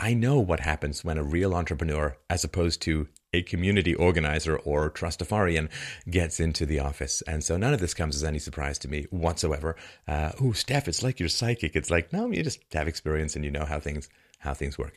[0.00, 4.90] I know what happens when a real entrepreneur, as opposed to a community organizer or
[4.90, 5.68] trustafarian,
[6.08, 7.20] gets into the office.
[7.22, 9.76] And so none of this comes as any surprise to me whatsoever.
[10.06, 11.74] Uh, oh, Steph, it's like you're psychic.
[11.74, 14.08] It's like, no, you just have experience and you know how things
[14.38, 14.96] how things work.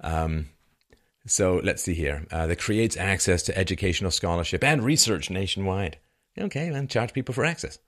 [0.00, 0.46] Um,
[1.26, 2.26] so let's see here.
[2.30, 5.98] Uh, that creates access to educational scholarship and research nationwide.
[6.38, 7.78] Okay, then charge people for access.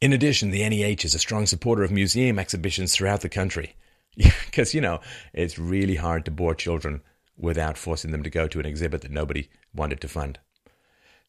[0.00, 3.74] In addition, the NEH is a strong supporter of museum exhibitions throughout the country.
[4.18, 5.00] Because, you know,
[5.32, 7.00] it's really hard to bore children
[7.36, 10.38] without forcing them to go to an exhibit that nobody wanted to fund.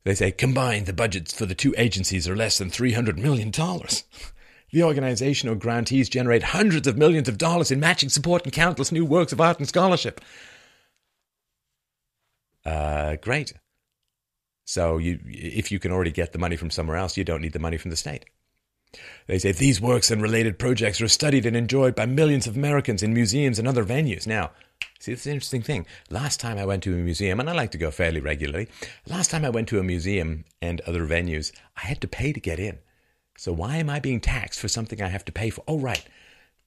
[0.04, 3.52] They say combined, the budgets for the two agencies are less than $300 million.
[4.72, 9.04] The organizational grantees generate hundreds of millions of dollars in matching support and countless new
[9.04, 10.22] works of art and scholarship.
[12.64, 13.54] Uh, great.
[14.66, 17.54] So you, if you can already get the money from somewhere else, you don't need
[17.54, 18.26] the money from the state.
[19.28, 23.04] They say these works and related projects are studied and enjoyed by millions of Americans
[23.04, 24.26] in museums and other venues.
[24.26, 24.52] Now,
[25.00, 25.86] see, it's an interesting thing.
[26.10, 28.68] Last time I went to a museum, and I like to go fairly regularly,
[29.08, 32.40] last time I went to a museum and other venues, I had to pay to
[32.40, 32.80] get in.
[33.38, 35.64] So why am I being taxed for something I have to pay for?
[35.68, 36.06] Oh, right.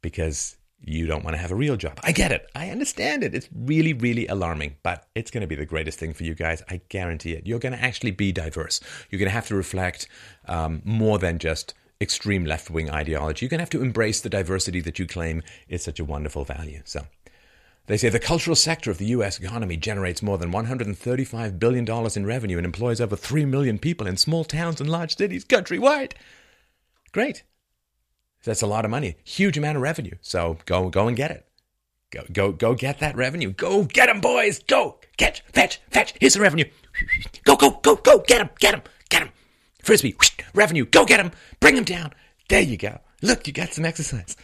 [0.01, 2.01] Because you don't want to have a real job.
[2.03, 2.49] I get it.
[2.55, 3.35] I understand it.
[3.35, 6.63] It's really, really alarming, but it's going to be the greatest thing for you guys.
[6.69, 7.47] I guarantee it.
[7.47, 8.81] You're going to actually be diverse.
[9.11, 10.09] You're going to have to reflect
[10.49, 13.45] um, more than just extreme left wing ideology.
[13.45, 16.45] You're going to have to embrace the diversity that you claim is such a wonderful
[16.45, 16.83] value.
[16.85, 17.07] So
[17.87, 19.39] they say the cultural sector of the U.S.
[19.41, 24.17] economy generates more than $135 billion in revenue and employs over 3 million people in
[24.17, 26.13] small towns and large cities countrywide.
[27.13, 27.45] Great.
[28.45, 30.17] That's a lot of money, huge amount of revenue.
[30.21, 31.47] So go, go and get it.
[32.11, 33.53] Go, go, go get that revenue.
[33.53, 34.63] Go get them, boys.
[34.63, 36.15] Go catch, fetch, fetch.
[36.21, 36.67] Here's the revenue.
[37.45, 38.19] Go, go, go, go.
[38.27, 39.31] Get them, get them, get them.
[39.83, 40.85] Frisbee, whoosh, revenue.
[40.85, 41.33] Go get them.
[41.61, 42.13] Bring them down.
[42.49, 43.01] There you go.
[43.21, 44.37] Look, you got some exercise.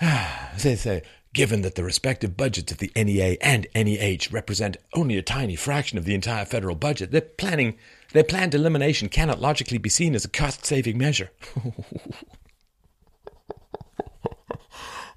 [0.56, 1.02] say, say,
[1.32, 5.98] given that the respective budgets of the NEA and NEH represent only a tiny fraction
[5.98, 7.76] of the entire federal budget, they're planning
[8.12, 11.30] their planned elimination cannot logically be seen as a cost saving measure.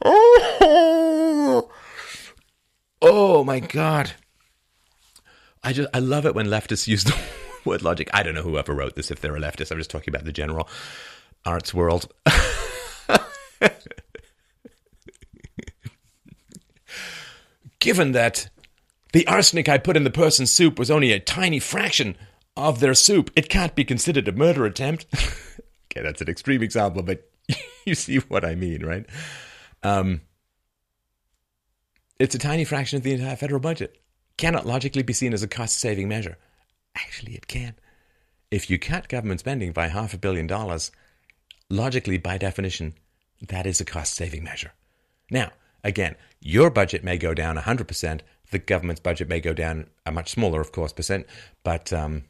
[0.04, 1.70] oh,
[3.02, 4.14] oh my god.
[5.64, 7.16] I just I love it when leftists use the
[7.70, 8.10] word logic.
[8.14, 9.72] I don't know whoever wrote this if they're a leftist.
[9.72, 10.68] I'm just talking about the general
[11.46, 12.12] arts world.
[17.80, 18.50] Given that
[19.14, 22.18] the arsenic I put in the person's soup was only a tiny fraction
[22.58, 25.06] of their soup, it can't be considered a murder attempt.
[25.14, 27.32] okay, that's an extreme example, but
[27.86, 29.06] you see what I mean, right?
[29.82, 30.22] Um,
[32.20, 34.02] it's a tiny fraction of the entire federal budget.
[34.38, 36.38] Cannot logically be seen as a cost saving measure.
[37.06, 37.76] Actually, it can.
[38.52, 40.92] If you cut government spending by half a billion dollars,
[41.70, 42.96] logically, by definition,
[43.48, 44.74] that is a cost saving measure.
[45.30, 45.52] Now,
[45.84, 48.22] again, your budget may go down 100%,
[48.52, 51.28] the government's budget may go down a much smaller, of course, percent,
[51.64, 52.24] but um,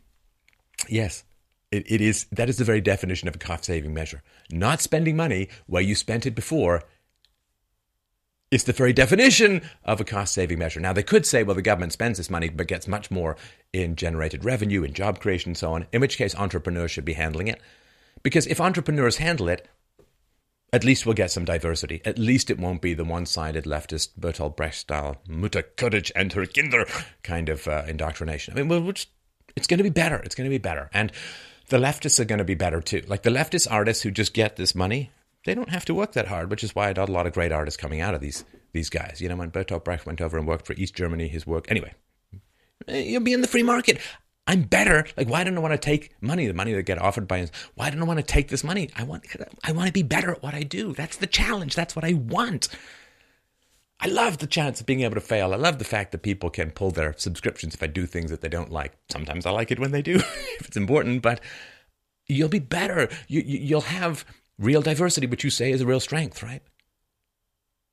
[0.87, 1.23] Yes.
[1.71, 4.23] It, it is that is the very definition of a cost saving measure.
[4.51, 6.83] Not spending money where you spent it before
[8.51, 10.79] It's the very definition of a cost saving measure.
[10.79, 13.37] Now, they could say, well, the government spends this money but gets much more
[13.73, 17.13] in generated revenue, in job creation, and so on, in which case entrepreneurs should be
[17.13, 17.61] handling it.
[18.23, 19.67] Because if entrepreneurs handle it,
[20.73, 22.01] at least we'll get some diversity.
[22.05, 26.33] At least it won't be the one sided leftist Bertolt Brecht style Mutter Courage and
[26.33, 26.85] her Kinder
[27.23, 28.53] kind of uh, indoctrination.
[28.53, 29.09] I mean, we'll just,
[29.55, 30.17] it's going to be better.
[30.17, 30.89] It's going to be better.
[30.93, 31.11] And
[31.69, 33.03] the leftists are going to be better too.
[33.07, 35.11] Like the leftist artists who just get this money,
[35.49, 37.33] they don't have to work that hard, which is why I got a lot of
[37.33, 39.19] great artists coming out of these these guys.
[39.19, 41.65] You know, when Bertolt Brecht went over and worked for East Germany, his work.
[41.71, 41.95] Anyway,
[42.87, 43.99] eh, you'll be in the free market.
[44.45, 45.07] I'm better.
[45.17, 47.49] Like, why don't I want to take money, the money that get offered by us?
[47.73, 48.91] Why don't I want to take this money?
[48.95, 49.25] I want,
[49.63, 50.93] I want to be better at what I do.
[50.93, 51.75] That's the challenge.
[51.75, 52.67] That's what I want.
[53.99, 55.51] I love the chance of being able to fail.
[55.51, 58.41] I love the fact that people can pull their subscriptions if I do things that
[58.41, 58.93] they don't like.
[59.09, 60.15] Sometimes I like it when they do,
[60.59, 61.41] if it's important, but
[62.27, 63.09] you'll be better.
[63.27, 64.25] You, you, you'll have
[64.59, 66.61] real diversity, which you say is a real strength, right?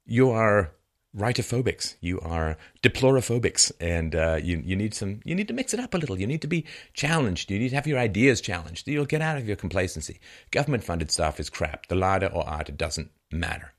[0.04, 0.72] You are
[1.16, 5.80] rightophobics, you are deplorophobics, and uh, you you need some you need to mix it
[5.80, 6.20] up a little.
[6.20, 7.50] You need to be challenged.
[7.50, 8.86] You need to have your ideas challenged.
[8.86, 10.20] You'll get out of your complacency.
[10.50, 11.86] Government funded stuff is crap.
[11.86, 13.72] The LADA or ARTA doesn't matter.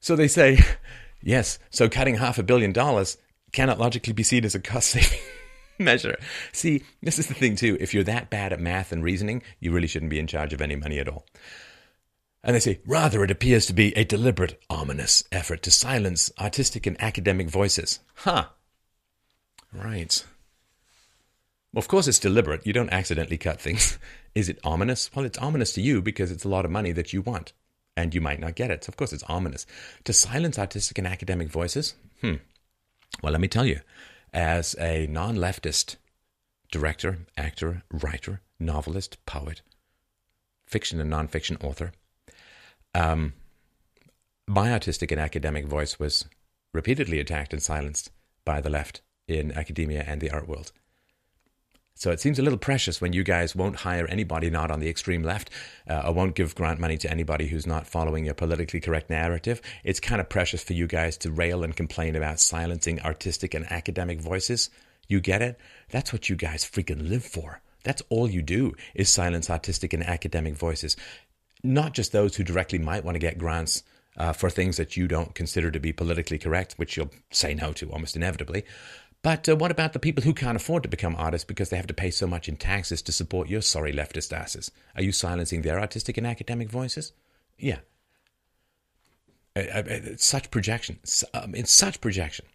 [0.00, 0.58] So they say,
[1.22, 1.58] yes.
[1.70, 3.16] So cutting half a billion dollars
[3.52, 5.20] cannot logically be seen as a cost saving.
[5.78, 6.16] measure.
[6.52, 7.76] See, this is the thing too.
[7.80, 10.60] If you're that bad at math and reasoning, you really shouldn't be in charge of
[10.60, 11.26] any money at all.
[12.44, 16.86] And they say, rather, it appears to be a deliberate, ominous effort to silence artistic
[16.86, 18.00] and academic voices.
[18.16, 18.46] Huh.
[19.72, 20.24] Right.
[21.72, 22.66] Well, of course, it's deliberate.
[22.66, 23.98] You don't accidentally cut things.
[24.34, 25.10] Is it ominous?
[25.14, 27.52] Well, it's ominous to you because it's a lot of money that you want,
[27.96, 28.84] and you might not get it.
[28.84, 29.64] So, of course, it's ominous.
[30.04, 31.94] To silence artistic and academic voices?
[32.20, 32.36] Hmm.
[33.22, 33.80] Well, let me tell you,
[34.32, 35.96] as a non leftist
[36.72, 39.60] director, actor, writer, novelist, poet,
[40.66, 41.92] fiction and nonfiction author,
[42.94, 43.34] um,
[44.46, 46.26] my artistic and academic voice was
[46.72, 48.10] repeatedly attacked and silenced
[48.44, 50.72] by the left in academia and the art world.
[51.94, 54.88] So it seems a little precious when you guys won't hire anybody not on the
[54.88, 55.50] extreme left,
[55.88, 59.60] uh, or won't give grant money to anybody who's not following your politically correct narrative.
[59.84, 63.70] It's kind of precious for you guys to rail and complain about silencing artistic and
[63.70, 64.70] academic voices.
[65.06, 65.60] You get it?
[65.90, 67.60] That's what you guys freaking live for.
[67.84, 70.96] That's all you do is silence artistic and academic voices
[71.62, 73.82] not just those who directly might want to get grants
[74.16, 77.72] uh, for things that you don't consider to be politically correct, which you'll say no
[77.72, 78.64] to almost inevitably.
[79.22, 81.86] But uh, what about the people who can't afford to become artists because they have
[81.86, 84.70] to pay so much in taxes to support your sorry leftist asses?
[84.96, 87.12] Are you silencing their artistic and academic voices?
[87.56, 87.78] Yeah.
[90.16, 90.98] Such projection.
[91.32, 92.46] Um, in such projection.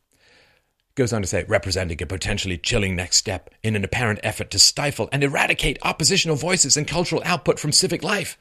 [0.96, 4.60] Goes on to say, representing a potentially chilling next step in an apparent effort to
[4.60, 8.38] stifle and eradicate oppositional voices and cultural output from civic life.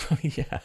[0.22, 0.60] yeah,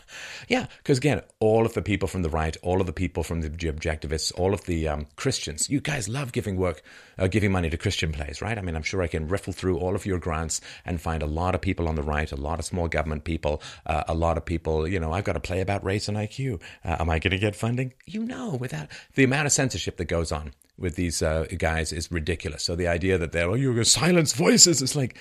[0.47, 0.67] yeah.
[0.77, 3.49] Because again, all of the people from the right, all of the people from the
[3.49, 6.81] objectivists, all of the um, Christians, you guys love giving work,
[7.17, 8.57] uh, giving money to Christian plays, right?
[8.57, 11.27] I mean, I'm sure I can riffle through all of your grants and find a
[11.27, 14.37] lot of people on the right, a lot of small government people, uh, a lot
[14.37, 14.87] of people.
[14.87, 16.61] You know, I've got to play about race and IQ.
[16.85, 17.93] Uh, am I going to get funding?
[18.05, 22.11] You know, without the amount of censorship that goes on with these uh, guys is
[22.11, 22.63] ridiculous.
[22.63, 25.17] So the idea that they're oh, you're going to silence voices is like,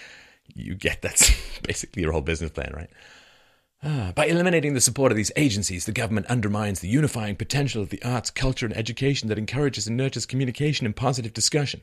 [0.55, 1.33] you get that's
[1.63, 2.91] basically your whole business plan, right?
[3.89, 7.91] Ah, by eliminating the support of these agencies, the government undermines the unifying potential of
[7.91, 11.81] the arts, culture, and education that encourages and nurtures communication and positive discussion.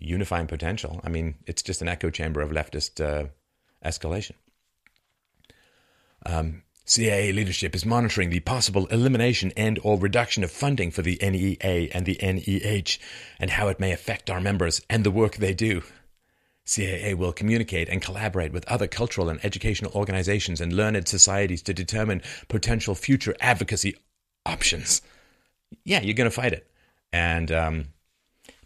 [0.00, 1.00] Unifying potential?
[1.04, 3.28] I mean, it's just an echo chamber of leftist uh,
[3.84, 4.32] escalation.
[6.26, 11.16] Um, CAA leadership is monitoring the possible elimination and or reduction of funding for the
[11.22, 12.98] NEA and the NEH
[13.38, 15.82] and how it may affect our members and the work they do.
[16.68, 21.72] CAA will communicate and collaborate with other cultural and educational organizations and learned societies to
[21.72, 23.96] determine potential future advocacy
[24.44, 25.00] options.
[25.84, 26.70] Yeah, you're going to fight it.
[27.10, 27.84] And um,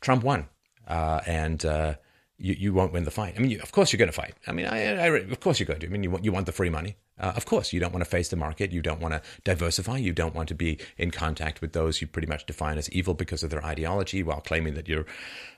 [0.00, 0.48] Trump won.
[0.86, 1.94] Uh, and uh,
[2.38, 3.34] you, you won't win the fight.
[3.36, 4.34] I mean, you, of course you're going to fight.
[4.48, 5.86] I mean, I, I, of course you're going to.
[5.86, 6.96] I mean, you want, you want the free money.
[7.22, 8.72] Uh, of course, you don't want to face the market.
[8.72, 9.98] You don't want to diversify.
[9.98, 13.14] You don't want to be in contact with those you pretty much define as evil
[13.14, 15.06] because of their ideology while claiming that you're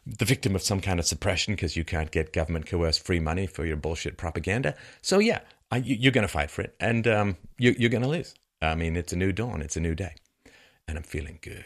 [0.06, 3.46] the victim of some kind of suppression because you can't get government coerced free money
[3.46, 4.74] for your bullshit propaganda.
[5.00, 5.40] So, yeah,
[5.70, 8.34] I, you, are going to fight for it and um, you, you're going to lose.
[8.60, 10.14] I mean, it's a new dawn, it's a new day.
[10.86, 11.64] And I'm feeling good.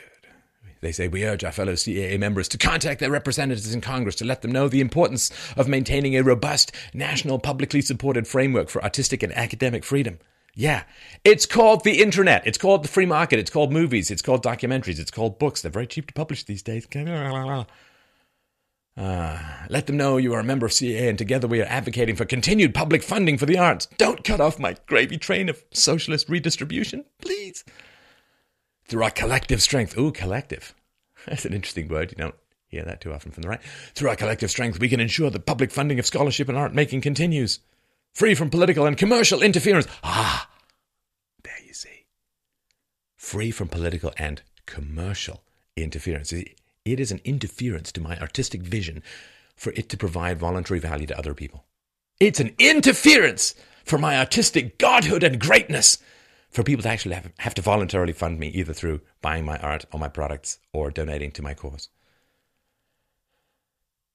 [0.80, 4.24] They say we urge our fellow CAA members to contact their representatives in Congress to
[4.24, 9.22] let them know the importance of maintaining a robust, national, publicly supported framework for artistic
[9.22, 10.18] and academic freedom.
[10.54, 10.82] Yeah,
[11.24, 12.44] it's called the internet.
[12.44, 13.38] It's called the free market.
[13.38, 14.10] It's called movies.
[14.10, 14.98] It's called documentaries.
[14.98, 15.62] It's called books.
[15.62, 16.86] They're very cheap to publish these days.
[18.96, 22.16] Uh, let them know you are a member of CAA and together we are advocating
[22.16, 23.86] for continued public funding for the arts.
[23.98, 27.64] Don't cut off my gravy train of socialist redistribution, please.
[28.88, 29.96] Through our collective strength.
[29.98, 30.74] Ooh, collective.
[31.26, 32.12] That's an interesting word.
[32.12, 32.34] You don't
[32.68, 33.62] hear that too often from the right.
[33.94, 37.02] Through our collective strength, we can ensure that public funding of scholarship and art making
[37.02, 37.60] continues,
[38.14, 39.86] free from political and commercial interference.
[40.02, 40.48] Ah,
[41.44, 42.06] there you see.
[43.16, 45.42] Free from political and commercial
[45.76, 46.32] interference.
[46.32, 49.02] It is an interference to my artistic vision
[49.54, 51.64] for it to provide voluntary value to other people.
[52.20, 55.98] It's an interference for my artistic godhood and greatness
[56.50, 59.84] for people to actually have, have to voluntarily fund me either through buying my art
[59.92, 61.88] or my products or donating to my cause.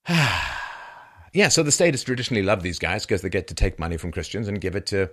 [0.09, 3.97] yeah, so the state has traditionally loved these guys because they get to take money
[3.97, 5.09] from Christians and give it to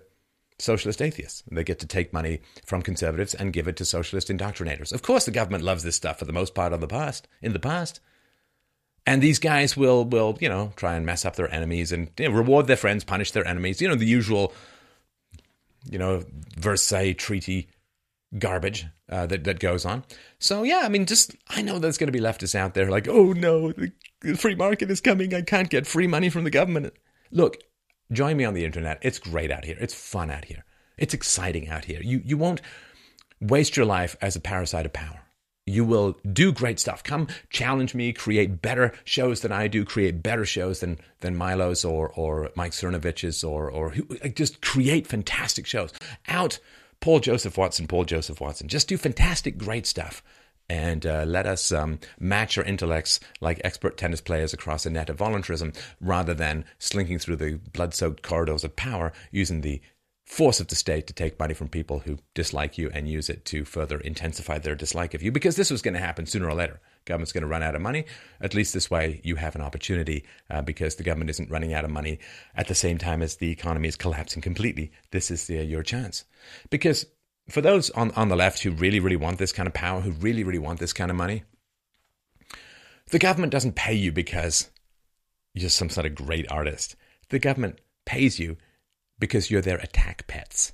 [0.58, 1.42] socialist atheists.
[1.50, 4.92] They get to take money from conservatives and give it to socialist indoctrinators.
[4.92, 7.28] Of course, the government loves this stuff for the most part of the past.
[7.42, 8.00] In the past,
[9.06, 12.28] and these guys will will you know try and mess up their enemies and you
[12.28, 13.80] know, reward their friends, punish their enemies.
[13.80, 14.52] You know the usual,
[15.84, 16.24] you know
[16.56, 17.68] Versailles Treaty
[18.38, 20.04] garbage uh, that that goes on.
[20.38, 23.08] So yeah, I mean, just I know there's going to be leftists out there like,
[23.08, 23.92] oh no, the,
[24.36, 25.34] free market is coming.
[25.34, 26.92] I can't get free money from the government.
[27.30, 27.58] Look,
[28.12, 28.98] join me on the internet.
[29.02, 29.76] It's great out here.
[29.80, 30.64] It's fun out here.
[30.96, 32.00] It's exciting out here.
[32.02, 32.60] You you won't
[33.40, 35.22] waste your life as a parasite of power.
[35.66, 37.04] You will do great stuff.
[37.04, 41.84] Come challenge me, create better shows than I do, create better shows than than Milo's
[41.84, 43.94] or or Mike Cernovich's or or
[44.34, 45.92] just create fantastic shows.
[46.28, 46.58] Out
[47.00, 48.68] Paul Joseph Watson, Paul Joseph Watson.
[48.68, 50.22] Just do fantastic, great stuff.
[50.68, 55.10] And uh, let us um, match our intellects like expert tennis players across a net
[55.10, 59.80] of voluntarism rather than slinking through the blood soaked corridors of power using the
[60.30, 63.44] force of the state to take money from people who dislike you and use it
[63.44, 66.54] to further intensify their dislike of you because this was going to happen sooner or
[66.54, 66.80] later.
[67.04, 68.04] Government's going to run out of money.
[68.40, 71.84] At least this way, you have an opportunity uh, because the government isn't running out
[71.84, 72.20] of money
[72.54, 74.92] at the same time as the economy is collapsing completely.
[75.10, 76.24] This is uh, your chance.
[76.70, 77.06] Because
[77.48, 80.12] for those on, on the left who really, really want this kind of power, who
[80.12, 81.42] really, really want this kind of money,
[83.10, 84.70] the government doesn't pay you because
[85.54, 86.94] you're some sort of great artist.
[87.30, 88.58] The government pays you
[89.20, 90.72] because you're their attack pets.